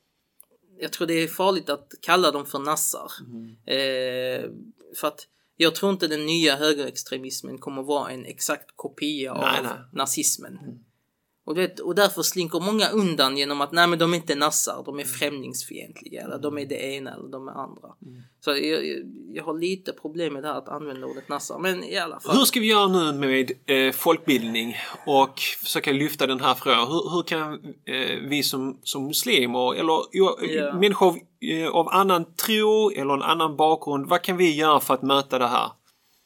jag 0.79 0.93
tror 0.93 1.07
det 1.07 1.13
är 1.13 1.27
farligt 1.27 1.69
att 1.69 1.93
kalla 2.01 2.31
dem 2.31 2.45
för 2.45 2.59
nassar. 2.59 3.11
Mm. 3.27 3.55
Eh, 3.65 4.49
för 4.95 5.07
att 5.07 5.27
jag 5.55 5.75
tror 5.75 5.91
inte 5.91 6.07
den 6.07 6.25
nya 6.25 6.55
högerextremismen 6.55 7.57
kommer 7.57 7.83
vara 7.83 8.11
en 8.11 8.25
exakt 8.25 8.71
kopia 8.75 9.33
Nej, 9.33 9.57
av 9.59 9.63
nej. 9.63 9.73
nazismen. 9.93 10.59
Och, 11.47 11.55
du 11.55 11.61
vet, 11.61 11.79
och 11.79 11.95
därför 11.95 12.21
slinker 12.21 12.59
många 12.59 12.89
undan 12.89 13.37
genom 13.37 13.61
att 13.61 13.71
nej 13.71 13.87
men 13.87 13.99
de 13.99 14.13
är 14.13 14.17
inte 14.17 14.35
nassar, 14.35 14.83
de 14.85 14.99
är 14.99 15.03
främlingsfientliga 15.03 16.23
eller 16.23 16.37
de 16.37 16.57
är 16.57 16.65
det 16.65 16.75
ena 16.75 17.13
eller 17.13 17.27
de 17.27 17.47
är 17.47 17.51
andra. 17.51 17.87
Så 18.39 18.49
jag, 18.49 19.03
jag, 19.33 19.43
har 19.43 19.59
lite 19.59 19.91
problem 19.91 20.33
med 20.33 20.43
det 20.43 20.47
här 20.47 20.57
att 20.57 20.67
använda 20.69 21.07
ordet 21.07 21.29
nassar. 21.29 21.59
Men 21.59 21.83
i 21.83 21.97
alla 21.97 22.19
fall. 22.19 22.37
Hur 22.37 22.45
ska 22.45 22.59
vi 22.59 22.67
göra 22.67 22.87
nu 22.87 23.13
med 23.13 23.51
eh, 23.65 23.91
folkbildning 23.91 24.75
och 25.05 25.39
försöka 25.39 25.91
lyfta 25.91 26.27
den 26.27 26.39
här 26.39 26.53
frågan? 26.53 26.87
Hur, 26.87 27.15
hur 27.15 27.23
kan 27.23 27.53
eh, 27.85 28.29
vi 28.29 28.43
som, 28.43 28.79
som 28.83 29.05
muslimer 29.05 29.75
eller 29.75 29.99
jo, 30.11 30.37
Ja. 30.41 30.73
människor 30.73 31.07
av, 31.07 31.17
eh, 31.41 31.67
av 31.67 31.87
annan 31.87 32.25
tro 32.33 32.89
eller 32.89 33.13
en 33.13 33.21
annan 33.21 33.55
bakgrund, 33.55 34.09
vad 34.09 34.21
kan 34.21 34.37
vi 34.37 34.55
göra 34.55 34.79
för 34.79 34.93
att 34.93 35.01
möta 35.01 35.39
det 35.39 35.47
här? 35.47 35.71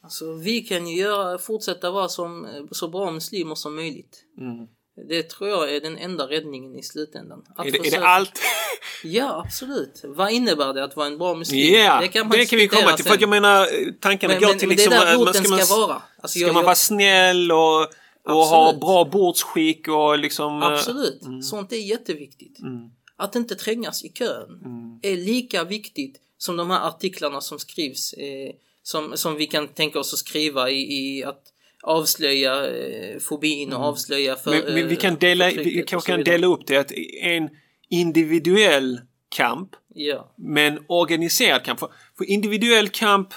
Alltså, 0.02 0.32
vi 0.32 0.60
kan 0.60 0.86
ju 0.86 0.96
göra, 0.96 1.38
fortsätta 1.38 1.90
vara 1.90 2.08
som, 2.08 2.46
så 2.70 2.88
bra 2.88 3.10
muslimer 3.10 3.54
som 3.54 3.74
möjligt. 3.74 4.24
Mm. 4.38 4.66
Det 5.08 5.22
tror 5.22 5.50
jag 5.50 5.74
är 5.74 5.80
den 5.80 5.98
enda 5.98 6.28
räddningen 6.28 6.78
i 6.78 6.82
slutändan. 6.82 7.44
Att 7.56 7.66
Är, 7.66 7.70
det, 7.70 7.78
är 7.78 7.90
det 7.90 8.06
allt? 8.06 8.32
Ja, 9.04 9.42
absolut. 9.46 10.00
Vad 10.04 10.32
innebär 10.32 10.72
det 10.74 10.84
att 10.84 10.96
vara 10.96 11.06
en 11.06 11.18
bra 11.18 11.34
muslim? 11.34 11.74
Ja, 11.74 12.00
det 12.00 12.08
kan 12.08 12.22
kan, 12.22 12.28
man 12.28 12.46
vi 12.50 12.68
komma 12.68 12.92
till. 12.92 13.04
För 13.04 13.14
att 13.14 13.20
jag 13.20 13.30
sen. 13.30 13.30
menar, 13.30 13.62
eh, 13.62 13.92
tankarna 14.00 14.34
Men- 14.34 14.40
går 14.42 14.48
men- 14.48 14.58
till 14.58 14.68
men 14.68 14.76
det 14.76 14.82
är 14.82 14.88
liksom... 14.88 15.06
där 15.06 15.18
man- 15.18 15.26
roten 15.26 15.50
man, 15.50 15.58
ska 15.60 15.76
vara. 15.76 16.02
Alltså, 16.22 16.38
ska 16.38 16.46
jag- 16.46 16.54
man 16.54 16.60
jag- 16.60 16.64
vara 16.64 16.74
snäll 16.74 17.52
och, 17.52 17.80
och 18.28 18.44
ha 18.44 18.72
bra 18.72 19.04
bordsskick 19.04 19.88
och 19.88 20.18
liksom... 20.18 20.62
eh, 20.62 20.68
Absolut. 20.68 21.20
Sånt 21.44 21.72
är 21.72 21.76
jätteviktigt. 21.76 22.58
Mm. 22.60 22.90
Att 23.16 23.36
inte 23.36 23.54
trängas 23.54 24.04
i 24.04 24.08
kön 24.08 24.60
är 25.02 25.16
lika 25.16 25.64
viktigt 25.64 26.20
som 26.38 26.56
de 26.56 26.70
här 26.70 26.88
artiklarna 26.88 27.40
som 27.40 27.58
skrivs. 27.58 28.12
Eh, 28.12 28.54
som, 28.82 29.16
som 29.16 29.36
vi 29.36 29.46
kan 29.46 29.68
tänka 29.68 29.98
oss 29.98 30.12
att 30.12 30.18
skriva 30.18 30.70
i, 30.70 30.92
i 31.18 31.24
att 31.24 31.42
avslöja 31.82 32.66
eh, 32.66 33.18
fobin 33.18 33.72
och 33.72 33.84
avslöja 33.84 34.36
för, 34.36 34.52
Mm. 34.52 34.64
Men, 34.64 34.74
men 34.74 34.88
vi 34.88 34.94
eh, 34.94 35.00
kan 35.00 35.16
dela, 35.16 35.46
vi 35.50 35.84
kan 35.88 36.00
vidare. 36.06 36.22
dela 36.22 36.46
upp 36.46 36.66
det 36.66 36.76
att 36.76 36.92
en 37.22 37.48
individuell 37.88 39.00
kamp 39.28 39.70
Ja. 39.94 40.34
men 40.38 40.78
organiserad 40.88 41.64
kamp. 41.64 41.78
För, 41.80 41.88
för 42.18 42.24
individuell 42.24 42.88
kamp, 42.88 43.28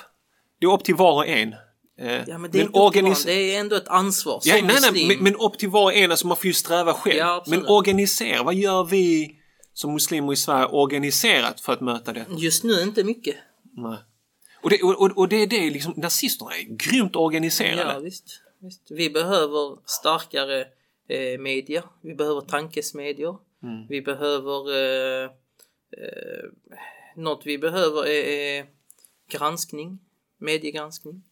det 0.59 0.65
är 0.65 0.73
upp 0.73 0.83
till 0.83 0.95
var 0.95 1.13
och 1.13 1.27
en. 1.27 1.55
Eh, 2.01 2.21
ja, 2.27 2.37
men 2.37 2.51
det 2.51 2.59
är, 2.59 2.61
inte 2.61 2.79
organis- 2.79 3.25
det 3.25 3.55
är 3.55 3.59
ändå 3.59 3.75
ett 3.75 3.87
ansvar 3.87 4.39
som 4.39 4.51
Ja, 4.57 4.65
nej, 4.65 4.75
nej, 4.93 5.07
men, 5.07 5.23
men 5.23 5.35
upp 5.35 5.57
till 5.59 5.69
var 5.69 5.83
och 5.83 5.93
en, 5.93 6.11
alltså 6.11 6.27
man 6.27 6.37
får 6.37 6.45
ju 6.45 6.53
sträva 6.53 6.93
själv. 6.93 7.17
Ja, 7.17 7.43
men 7.47 7.65
organisera, 7.67 8.43
vad 8.43 8.55
gör 8.55 8.83
vi 8.83 9.35
som 9.73 9.93
muslimer 9.93 10.33
i 10.33 10.35
Sverige 10.35 10.65
organiserat 10.65 11.61
för 11.61 11.73
att 11.73 11.81
möta 11.81 12.13
det? 12.13 12.25
Just 12.37 12.63
nu 12.63 12.81
inte 12.81 13.03
mycket. 13.03 13.35
Nej. 13.77 13.97
Och 14.65 14.71
det, 14.71 14.83
och, 14.83 15.17
och- 15.17 15.29
det 15.29 15.35
är 15.35 15.47
det, 15.47 15.69
liksom, 15.69 15.93
nazisterna 15.97 16.51
är 16.51 16.63
grymt 16.63 17.15
organiserade. 17.15 17.93
Ja, 17.93 17.99
visst, 17.99 18.41
visst. 18.59 18.91
Vi 18.91 19.09
behöver 19.09 19.77
starkare 19.85 20.67
eh, 21.07 21.39
media. 21.39 21.83
Vi 22.01 22.15
behöver 22.15 22.41
tankesmedier. 22.41 23.37
Mm. 23.63 23.87
Vi 23.89 24.01
behöver... 24.01 24.71
Eh, 24.75 25.29
eh, 25.97 26.43
något 27.15 27.41
vi 27.45 27.57
behöver 27.57 28.07
är, 28.07 28.23
är 28.23 28.65
granskning. 29.31 29.99
Mediegranskning. 30.37 31.23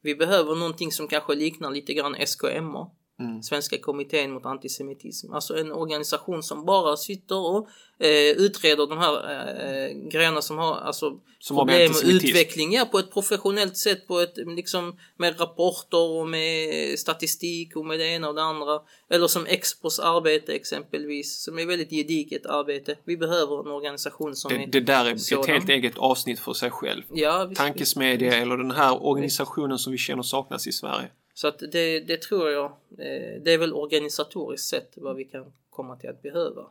Vi 0.00 0.14
behöver 0.14 0.54
någonting 0.54 0.92
som 0.92 1.08
kanske 1.08 1.34
liknar 1.34 1.70
lite 1.70 1.94
grann 1.94 2.16
SKMA. 2.26 2.90
Mm. 3.22 3.42
Svenska 3.42 3.78
kommittén 3.78 4.32
mot 4.32 4.46
antisemitism. 4.46 5.32
Alltså 5.32 5.58
en 5.58 5.72
organisation 5.72 6.42
som 6.42 6.64
bara 6.64 6.96
sitter 6.96 7.36
och 7.36 7.68
eh, 7.98 8.30
utreder 8.36 8.86
de 8.86 8.98
här 8.98 9.14
eh, 9.14 10.08
grejerna 10.08 10.42
som 10.42 10.58
har 10.58 10.74
alltså, 10.74 11.20
Som 11.38 11.56
med 11.56 11.62
problem 11.66 11.88
antisemitism. 11.88 12.28
utveckling 12.28 12.72
ja, 12.72 12.84
på 12.84 12.98
ett 12.98 13.12
professionellt 13.12 13.76
sätt, 13.76 14.06
på 14.06 14.20
ett, 14.20 14.34
liksom, 14.36 14.96
med 15.16 15.40
rapporter 15.40 16.20
och 16.20 16.28
med 16.28 16.98
statistik 16.98 17.76
och 17.76 17.86
med 17.86 17.98
det 17.98 18.06
ena 18.06 18.28
och 18.28 18.34
det 18.34 18.42
andra. 18.42 18.80
Eller 19.10 19.26
som 19.26 19.46
Expos 19.46 19.98
arbete 19.98 20.52
exempelvis, 20.52 21.42
som 21.44 21.58
är 21.58 21.66
väldigt 21.66 21.90
gediget 21.90 22.46
arbete. 22.46 22.96
Vi 23.04 23.16
behöver 23.16 23.60
en 23.60 23.70
organisation 23.72 24.36
som 24.36 24.48
Det, 24.52 24.62
är 24.62 24.66
det 24.66 24.80
där 24.80 25.04
är 25.04 25.12
ett 25.14 25.20
sådan. 25.20 25.48
helt 25.48 25.68
eget 25.68 25.98
avsnitt 25.98 26.40
för 26.40 26.52
sig 26.52 26.70
själv. 26.70 27.02
Ja, 27.12 27.50
Tankesmedja 27.54 28.34
eller 28.34 28.56
den 28.56 28.70
här 28.70 29.06
organisationen 29.06 29.78
som 29.78 29.92
vi 29.92 29.98
känner 29.98 30.22
saknas 30.22 30.66
i 30.66 30.72
Sverige. 30.72 31.08
Så 31.42 31.48
att 31.48 31.58
det, 31.58 32.00
det 32.00 32.22
tror 32.22 32.50
jag, 32.50 32.64
eh, 32.98 33.42
det 33.42 33.52
är 33.52 33.58
väl 33.58 33.74
organisatoriskt 33.74 34.68
sett 34.68 34.92
vad 34.96 35.16
vi 35.16 35.24
kan 35.24 35.52
komma 35.70 35.96
till 35.96 36.10
att 36.10 36.22
behöva. 36.22 36.66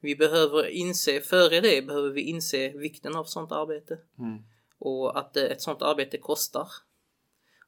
Vi 0.00 0.16
behöver 0.16 0.66
inse, 0.66 1.20
före 1.20 1.60
det 1.60 1.86
behöver 1.86 2.10
vi 2.10 2.20
inse 2.20 2.68
vikten 2.68 3.16
av 3.16 3.24
sånt 3.24 3.52
arbete. 3.52 3.98
Mm. 4.18 4.42
Och 4.78 5.18
att 5.18 5.36
eh, 5.36 5.44
ett 5.44 5.62
sånt 5.62 5.82
arbete 5.82 6.18
kostar. 6.18 6.68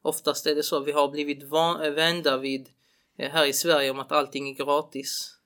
Oftast 0.02 0.46
är 0.46 0.54
det 0.54 0.62
så. 0.62 0.80
Vi 0.80 0.92
har 0.92 1.08
blivit 1.08 1.42
van, 1.42 1.94
vända 1.94 2.38
vid 2.38 2.68
eh, 3.16 3.30
här 3.30 3.46
i 3.46 3.52
Sverige 3.52 3.90
om 3.90 3.98
att 3.98 4.12
allting 4.12 4.48
är 4.48 4.64
gratis. 4.64 5.38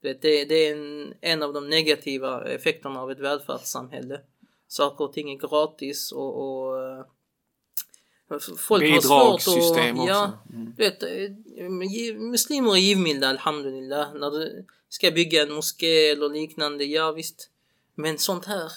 Det, 0.00 0.14
det 0.22 0.54
är 0.54 0.76
en, 0.76 1.14
en 1.20 1.42
av 1.42 1.52
de 1.52 1.68
negativa 1.68 2.48
effekterna 2.48 3.00
av 3.00 3.10
ett 3.10 3.20
välfärdssamhälle. 3.20 4.20
Saker 4.68 5.04
och 5.04 5.12
ting 5.12 5.32
är 5.32 5.48
gratis 5.48 6.12
och, 6.12 6.42
och 6.42 6.82
eh, 6.82 7.04
Folk 8.58 8.84
har 8.84 9.00
svårt 9.00 9.56
att... 9.76 10.06
Ja, 10.06 10.32
mm. 10.52 10.72
vet, 10.76 11.02
eh, 11.02 11.68
muslimer 12.18 12.72
är 12.72 12.76
givmilda, 12.76 13.28
alhamdulillah. 13.28 14.14
När 14.14 14.30
du 14.30 14.64
ska 14.88 15.10
bygga 15.10 15.42
en 15.42 15.52
moské 15.52 16.10
eller 16.10 16.28
liknande, 16.28 16.84
ja 16.84 17.12
visst. 17.12 17.50
Men 17.94 18.18
sånt 18.18 18.44
här, 18.44 18.72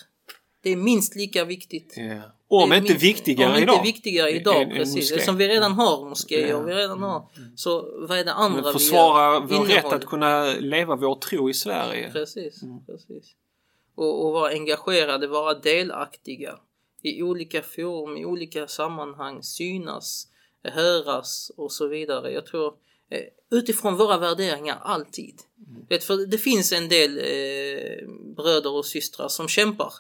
det 0.62 0.70
är 0.70 0.76
minst 0.76 1.16
lika 1.16 1.46
viktigt. 1.46 1.98
Yeah. 1.98 2.22
Om 2.48 2.74
inte 2.74 2.94
viktigare 2.94 3.52
om 3.52 3.64
idag. 3.64 3.76
Inte 3.76 3.86
viktigare 3.86 4.30
idag, 4.32 4.62
en, 4.62 4.70
precis. 4.70 5.12
Eftersom 5.12 5.38
vi 5.38 5.48
redan 5.48 5.72
har 5.72 6.10
moskéer, 6.10 6.48
yeah. 6.48 6.66
vi 6.66 6.74
redan 6.74 7.04
har. 7.04 7.30
Mm. 7.38 7.58
Så 7.58 8.06
vad 8.08 8.20
är 8.20 8.24
det 8.24 8.34
andra 8.34 8.62
Men 8.62 8.74
försvara 8.74 9.40
vi 9.40 9.54
gör? 9.54 9.62
vår 9.62 9.66
rätt 9.68 9.86
att 9.86 10.06
kunna 10.06 10.54
leva 10.54 10.96
vår 10.96 11.16
tro 11.16 11.50
i 11.50 11.54
Sverige. 11.54 12.12
Precis, 12.12 12.64
mm. 12.64 12.86
precis. 12.86 13.36
Och, 13.96 14.26
och 14.26 14.34
vara 14.34 14.52
engagerade, 14.52 15.28
vara 15.28 15.54
delaktiga 15.54 16.60
i 17.02 17.24
olika 17.24 17.62
forum, 17.62 18.18
i 18.18 18.26
olika 18.26 18.68
sammanhang, 18.68 19.44
synas, 19.44 20.28
höras 20.64 21.52
och 21.58 21.72
så 21.72 21.88
vidare. 21.88 22.32
Jag 22.32 22.46
tror 22.46 22.74
eh, 23.10 23.24
utifrån 23.52 23.98
våra 23.98 24.18
värderingar 24.18 24.80
alltid. 24.82 25.36
Mm. 25.68 25.86
Vet, 25.90 26.04
för 26.04 26.26
det 26.26 26.38
finns 26.38 26.72
en 26.72 26.90
del 26.90 27.18
eh, 27.18 28.08
bröder 28.36 28.72
och 28.72 28.86
systrar 28.86 29.28
som 29.28 29.48
kämpar 29.48 29.94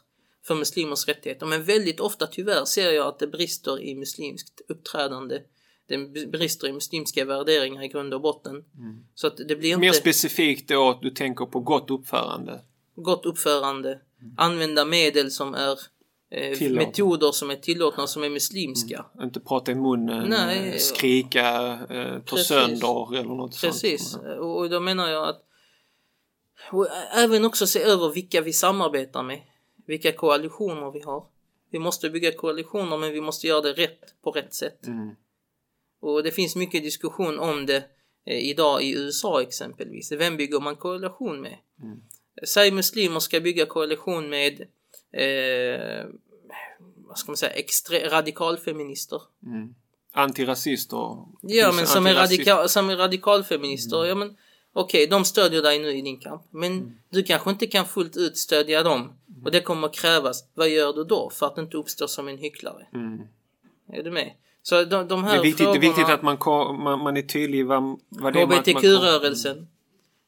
för 0.43 0.55
muslimers 0.55 1.07
rättigheter 1.07 1.45
men 1.45 1.63
väldigt 1.63 1.99
ofta 1.99 2.27
tyvärr 2.27 2.65
ser 2.65 2.91
jag 2.91 3.07
att 3.07 3.19
det 3.19 3.27
brister 3.27 3.81
i 3.81 3.95
muslimskt 3.95 4.61
uppträdande. 4.67 5.41
Det 5.87 5.97
brister 6.27 6.67
i 6.67 6.73
muslimska 6.73 7.25
värderingar 7.25 7.83
i 7.83 7.87
grund 7.87 8.13
och 8.13 8.21
botten. 8.21 8.55
Mm. 8.77 9.05
Så 9.15 9.27
att 9.27 9.37
det 9.37 9.55
blir 9.55 9.69
inte... 9.69 9.79
Mer 9.79 9.91
specifikt 9.91 10.69
då 10.69 10.89
att 10.89 11.01
du 11.01 11.09
tänker 11.09 11.45
på 11.45 11.59
gott 11.59 11.89
uppförande? 11.89 12.61
Gott 12.95 13.25
uppförande. 13.25 13.89
Mm. 13.89 14.33
Använda 14.37 14.85
medel 14.85 15.31
som 15.31 15.53
är 15.53 15.79
eh, 16.31 16.71
metoder 16.71 17.31
som 17.31 17.49
är 17.49 17.55
tillåtna 17.55 18.07
som 18.07 18.23
är 18.23 18.29
muslimska. 18.29 19.05
Mm. 19.15 19.25
Inte 19.25 19.39
prata 19.39 19.71
i 19.71 19.75
munnen, 19.75 20.29
Nej, 20.29 20.79
skrika, 20.79 21.79
eh, 21.89 22.19
ta 22.19 22.35
precis. 22.35 22.47
sönder 22.47 23.15
eller 23.15 23.35
något 23.35 23.61
precis. 23.61 24.11
sånt. 24.11 24.23
Precis, 24.23 24.39
och 24.39 24.69
då 24.69 24.79
menar 24.79 25.09
jag 25.09 25.29
att 25.29 25.47
och 26.71 26.87
även 27.15 27.45
också 27.45 27.67
se 27.67 27.81
över 27.81 28.09
vilka 28.09 28.41
vi 28.41 28.53
samarbetar 28.53 29.23
med. 29.23 29.41
Vilka 29.87 30.11
koalitioner 30.11 30.91
vi 30.91 31.01
har. 31.01 31.25
Vi 31.71 31.79
måste 31.79 32.09
bygga 32.09 32.31
koalitioner 32.31 32.97
men 32.97 33.11
vi 33.11 33.21
måste 33.21 33.47
göra 33.47 33.61
det 33.61 33.73
rätt 33.73 34.21
på 34.23 34.31
rätt 34.31 34.53
sätt. 34.53 34.87
Mm. 34.87 35.15
Och 36.01 36.23
det 36.23 36.31
finns 36.31 36.55
mycket 36.55 36.83
diskussion 36.83 37.39
om 37.39 37.65
det 37.65 37.83
eh, 38.25 38.49
idag 38.49 38.83
i 38.83 38.93
USA 38.97 39.41
exempelvis. 39.41 40.11
Vem 40.11 40.37
bygger 40.37 40.59
man 40.59 40.75
koalition 40.75 41.41
med? 41.41 41.57
Mm. 41.81 42.01
Säg 42.47 42.71
muslimer 42.71 43.19
ska 43.19 43.39
bygga 43.39 43.65
koalition 43.65 44.29
med 44.29 44.67
eh, 45.13 46.05
vad 47.07 47.17
ska 47.17 47.31
man 47.31 47.37
säga, 47.37 47.53
extre- 47.53 48.09
radikalfeminister. 48.09 49.21
Mm. 49.45 49.75
Antirasister. 50.13 51.17
Ja, 51.41 51.71
men 51.71 51.87
som 51.87 52.07
är, 52.07 52.13
radikal, 52.13 52.69
som 52.69 52.89
är 52.89 52.95
radikalfeminister. 52.95 53.97
Mm. 53.97 54.09
Ja, 54.09 54.15
men 54.15 54.37
okej, 54.73 55.03
okay, 55.03 55.17
de 55.17 55.25
stödjer 55.25 55.61
dig 55.61 55.79
nu 55.79 55.89
i 55.89 56.01
din 56.01 56.19
kamp. 56.19 56.41
Men 56.49 56.71
mm. 56.71 56.91
du 57.09 57.23
kanske 57.23 57.49
inte 57.49 57.67
kan 57.67 57.85
fullt 57.85 58.17
ut 58.17 58.37
stödja 58.37 58.83
dem. 58.83 59.01
Mm. 59.01 59.43
Och 59.45 59.51
det 59.51 59.61
kommer 59.61 59.93
krävas. 59.93 60.45
Vad 60.53 60.69
gör 60.69 60.93
du 60.93 61.03
då 61.03 61.29
för 61.29 61.45
att 61.45 61.57
inte 61.57 61.77
uppstå 61.77 62.07
som 62.07 62.27
en 62.27 62.37
hycklare? 62.37 62.87
Mm. 62.93 63.21
Är 63.93 64.03
du 64.03 64.11
med? 64.11 64.31
Så 64.63 64.83
de, 64.83 65.07
de 65.07 65.23
här 65.23 65.31
det, 65.31 65.39
är 65.39 65.43
viktigt, 65.43 65.57
frågorna, 65.57 65.79
det 65.79 65.87
är 65.87 65.89
viktigt 65.89 66.09
att 66.09 66.21
man, 66.21 66.37
man, 66.83 66.99
man 66.99 67.17
är 67.17 67.21
tydlig 67.21 67.65
vad, 67.65 67.99
vad 68.09 68.33
det 68.33 68.41
är 68.41 68.45
HBTQ-rörelsen. 68.45 69.67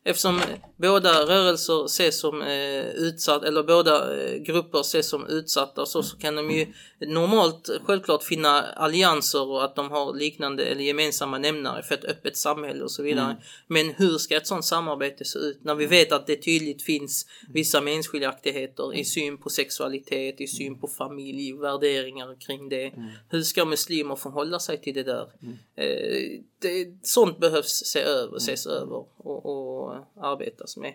Eftersom 0.05 0.41
båda 0.77 1.25
rörelser 1.25 1.85
ses 1.85 2.19
som 2.19 2.41
eh, 2.41 2.85
utsatt 2.85 3.43
eller 3.43 3.63
båda 3.63 4.23
eh, 4.23 4.37
grupper 4.37 4.79
ses 4.79 5.09
som 5.09 5.27
utsatta 5.27 5.85
så, 5.85 6.03
så 6.03 6.17
kan 6.17 6.35
de 6.35 6.51
ju 6.51 6.67
normalt 7.07 7.69
självklart 7.83 8.23
finna 8.23 8.61
allianser 8.61 9.47
och 9.47 9.63
att 9.63 9.75
de 9.75 9.91
har 9.91 10.13
liknande 10.13 10.65
eller 10.65 10.81
gemensamma 10.81 11.37
nämnare 11.37 11.83
för 11.83 11.95
ett 11.95 12.05
öppet 12.05 12.37
samhälle 12.37 12.83
och 12.83 12.91
så 12.91 13.03
vidare. 13.03 13.25
Mm. 13.25 13.37
Men 13.67 13.89
hur 13.89 14.17
ska 14.17 14.37
ett 14.37 14.47
sådant 14.47 14.65
samarbete 14.65 15.25
se 15.25 15.39
ut 15.39 15.63
när 15.63 15.75
vi 15.75 15.85
vet 15.85 16.11
att 16.11 16.27
det 16.27 16.35
tydligt 16.35 16.83
finns 16.83 17.25
vissa 17.53 17.81
meningsskiljaktigheter 17.81 18.93
i 18.93 19.05
syn 19.05 19.37
på 19.37 19.49
sexualitet, 19.49 20.41
i 20.41 20.47
syn 20.47 20.79
på 20.79 20.87
familj, 20.87 21.53
värderingar 21.53 22.35
kring 22.39 22.69
det. 22.69 22.85
Mm. 22.85 23.09
Hur 23.29 23.41
ska 23.41 23.65
muslimer 23.65 24.15
förhålla 24.15 24.59
sig 24.59 24.81
till 24.81 24.93
det 24.93 25.03
där? 25.03 25.27
Mm. 25.41 25.57
Eh, 25.75 26.39
det, 26.63 26.87
sånt 27.01 27.39
behövs 27.39 27.85
se 27.85 27.99
över, 27.99 28.37
ses 28.37 28.67
över 28.67 29.05
och, 29.17 29.45
och 29.45 29.95
arbetas 30.21 30.77
med. 30.77 30.93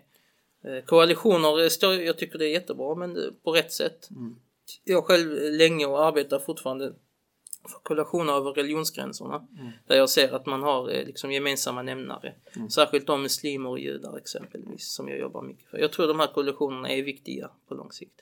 Eh, 0.64 0.85
koalitioner, 0.85 1.83
jag 2.00 2.18
tycker 2.18 2.38
det 2.38 2.46
är 2.46 2.52
jättebra 2.52 2.94
men 2.94 3.37
på 3.44 3.52
rätt 3.52 3.72
sätt. 3.72 4.11
Mm. 4.11 4.37
Jag 4.85 5.04
själv 5.04 5.52
länge 5.52 5.87
och 5.87 6.04
arbetar 6.04 6.38
fortfarande 6.38 6.92
för 7.68 7.78
koalitioner 7.83 8.33
över 8.33 8.52
religionsgränserna. 8.52 9.46
Mm. 9.59 9.70
Där 9.87 9.96
jag 9.96 10.11
ser 10.11 10.33
att 10.35 10.46
man 10.46 10.62
har 10.62 10.90
eh, 10.90 11.07
liksom 11.07 11.33
gemensamma 11.33 11.83
nämnare. 11.83 12.35
Mm. 12.57 12.70
Särskilt 12.70 13.09
om 13.09 13.22
muslimer 13.22 13.70
och 13.70 13.78
judar 13.78 14.16
exempelvis 14.16 14.92
som 14.92 15.09
jag 15.09 15.18
jobbar 15.18 15.42
mycket 15.42 15.70
för. 15.70 15.78
Jag 15.78 15.92
tror 15.92 16.07
de 16.07 16.20
här 16.20 16.26
koalitionerna 16.26 16.90
är 16.90 17.02
viktiga 17.02 17.50
på 17.68 17.74
lång 17.74 17.92
sikt. 17.92 18.20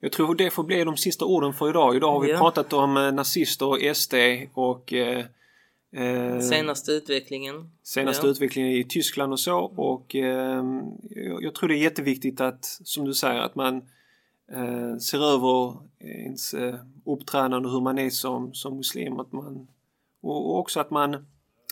Jag 0.00 0.12
tror 0.12 0.34
det 0.34 0.50
får 0.50 0.64
bli 0.64 0.84
de 0.84 0.96
sista 0.96 1.24
orden 1.24 1.52
för 1.52 1.70
idag. 1.70 1.96
Idag 1.96 2.12
har 2.12 2.20
vi 2.20 2.30
ja. 2.30 2.38
pratat 2.38 2.72
om 2.72 2.96
eh, 2.96 3.12
nazister 3.12 3.66
och 3.66 3.96
SD 3.96 4.14
och 4.54 4.92
eh, 4.92 5.24
Eh, 5.96 6.40
senaste 6.40 6.92
utvecklingen. 6.92 7.70
Senaste 7.82 8.26
ja. 8.26 8.30
utvecklingen 8.30 8.72
i 8.72 8.84
Tyskland 8.84 9.32
och 9.32 9.40
så 9.40 9.58
och 9.58 10.14
eh, 10.14 10.64
jag 11.40 11.54
tror 11.54 11.68
det 11.68 11.74
är 11.74 11.82
jätteviktigt 11.82 12.40
att, 12.40 12.64
som 12.64 13.04
du 13.04 13.14
säger, 13.14 13.40
att 13.40 13.54
man 13.54 13.76
eh, 14.52 14.96
ser 14.96 15.34
över 15.34 15.76
ens 16.00 16.54
eh, 16.54 16.74
uppträdande 17.06 17.68
och 17.68 17.74
hur 17.74 17.80
man 17.80 17.98
är 17.98 18.10
som, 18.10 18.54
som 18.54 18.76
muslim. 18.76 19.20
Att 19.20 19.32
man, 19.32 19.68
och, 20.22 20.58
också 20.58 20.80
att 20.80 20.90
man 20.90 21.14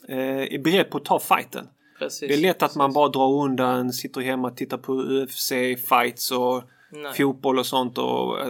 eh, 0.09 0.55
är 0.55 0.59
beredd 0.59 0.91
på 0.91 0.99
att 0.99 1.05
ta 1.05 1.19
fighten. 1.19 1.69
Precis, 1.99 2.29
det 2.29 2.35
är 2.35 2.39
lätt 2.39 2.57
att 2.57 2.61
precis. 2.61 2.77
man 2.77 2.93
bara 2.93 3.09
drar 3.09 3.45
undan, 3.45 3.93
sitter 3.93 4.21
hemma 4.21 4.49
och 4.49 4.57
tittar 4.57 4.79
på 4.79 4.93
UFC-fights 4.93 6.33
och 6.33 6.63
Nej. 6.91 7.15
fotboll 7.15 7.59
och 7.59 7.67
sånt 7.67 7.99
och 7.99 8.41
eh, 8.41 8.49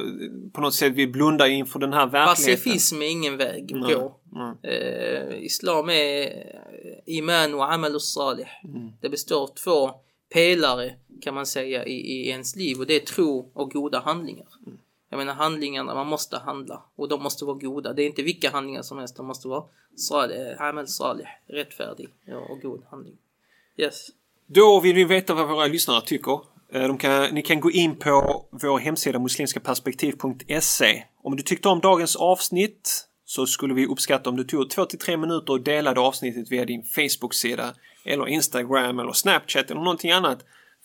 på 0.52 0.60
något 0.60 0.74
sätt 0.74 0.92
vi 0.92 1.06
blundar 1.06 1.46
inför 1.46 1.78
den 1.78 1.92
här 1.92 2.06
verkligheten. 2.06 2.54
Pacifism 2.54 3.02
är 3.02 3.06
ingen 3.06 3.37
väg 3.37 3.72
att 3.74 3.94
gå. 3.94 4.20
Eh, 4.62 5.44
islam 5.44 5.90
är 5.90 6.22
eh, 6.24 7.16
iman 7.16 7.54
och 7.54 7.72
amal 7.72 7.94
och 7.94 8.02
salih. 8.02 8.48
Mm. 8.64 8.92
Det 9.00 9.08
består 9.08 9.42
av 9.42 9.46
två 9.46 9.90
pelare 10.32 10.94
kan 11.20 11.34
man 11.34 11.46
säga 11.46 11.84
i, 11.84 11.92
i 11.92 12.28
ens 12.28 12.56
liv 12.56 12.78
och 12.78 12.86
det 12.86 12.94
är 12.94 13.00
tro 13.00 13.50
och 13.54 13.70
goda 13.70 14.00
handlingar. 14.00 14.46
Mm. 14.66 14.78
Jag 15.08 15.18
menar 15.18 15.34
handlingarna, 15.34 15.94
man 15.94 16.06
måste 16.06 16.38
handla 16.38 16.82
och 16.96 17.08
de 17.08 17.22
måste 17.22 17.44
vara 17.44 17.56
goda. 17.56 17.92
Det 17.92 18.02
är 18.02 18.06
inte 18.06 18.22
vilka 18.22 18.50
handlingar 18.50 18.82
som 18.82 18.98
helst, 18.98 19.16
de 19.16 19.26
måste 19.26 19.48
vara 19.48 19.64
salih, 19.96 20.62
amal 20.62 20.88
salih, 20.88 21.26
rättfärdig 21.46 22.08
och 22.48 22.60
god 22.60 22.82
handling. 22.90 23.16
Yes. 23.76 24.08
Då 24.46 24.80
vill 24.80 24.94
vi 24.94 25.04
veta 25.04 25.34
vad 25.34 25.48
våra 25.48 25.66
lyssnare 25.66 26.00
tycker. 26.00 26.40
Eh, 26.72 26.96
kan, 26.96 27.34
ni 27.34 27.42
kan 27.42 27.60
gå 27.60 27.70
in 27.70 27.96
på 27.96 28.44
vår 28.50 28.78
hemsida 28.78 29.18
muslimskaperspektiv.se. 29.18 31.04
Om 31.22 31.36
du 31.36 31.42
tyckte 31.42 31.68
om 31.68 31.80
dagens 31.80 32.16
avsnitt 32.16 33.08
så 33.34 33.46
skulle 33.46 33.74
vi 33.74 33.86
uppskatta 33.86 34.30
om 34.30 34.36
du 34.36 34.44
tog 34.44 34.62
2-3 34.62 35.16
minuter 35.16 35.52
och 35.52 35.60
delade 35.60 36.00
avsnittet 36.00 36.52
via 36.52 36.64
din 36.64 36.82
Facebook-sida 36.82 37.74
eller 38.04 38.28
Instagram 38.28 38.98
eller 38.98 39.12
Snapchat 39.12 39.70
eller 39.70 39.80
någonting 39.80 40.10
annat 40.10 40.38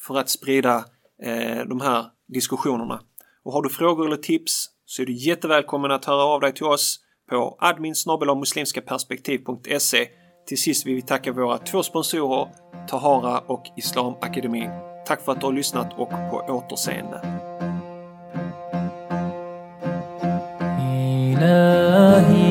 för 0.08 0.18
att 0.18 0.30
sprida 0.30 0.86
eh, 1.24 1.66
de 1.68 1.82
här 1.82 2.06
diskussionerna. 2.28 3.02
Och 3.44 3.54
har 3.54 3.62
du 3.62 3.70
frågor 3.70 4.06
eller 4.06 4.18
tips 4.18 4.66
så 4.86 5.02
är 5.02 5.06
du 5.06 5.14
jättevälkommen 5.14 5.92
att 5.92 6.06
höra 6.06 6.24
av 6.24 6.42
dig 6.42 6.54
till 6.54 6.66
oss 6.66 7.00
på 7.30 7.58
admin 7.60 7.96
muslimskaperspektiv.se. 8.40 10.08
Till 10.48 10.62
sist 10.62 10.88
vill 10.88 10.96
vi 10.96 11.02
tacka 11.02 11.32
våra 11.32 11.58
två 11.58 11.84
sponsorer 11.84 12.48
Tahara 12.88 13.40
och 13.40 13.64
Islamakademin. 13.78 14.70
Tack 15.06 15.26
för 15.26 15.32
att 15.32 15.40
du 15.40 15.46
har 15.46 15.54
lyssnat 15.54 15.94
och 15.98 16.10
på 16.10 16.46
återseende. 16.48 17.49
إلهي. 21.42 22.49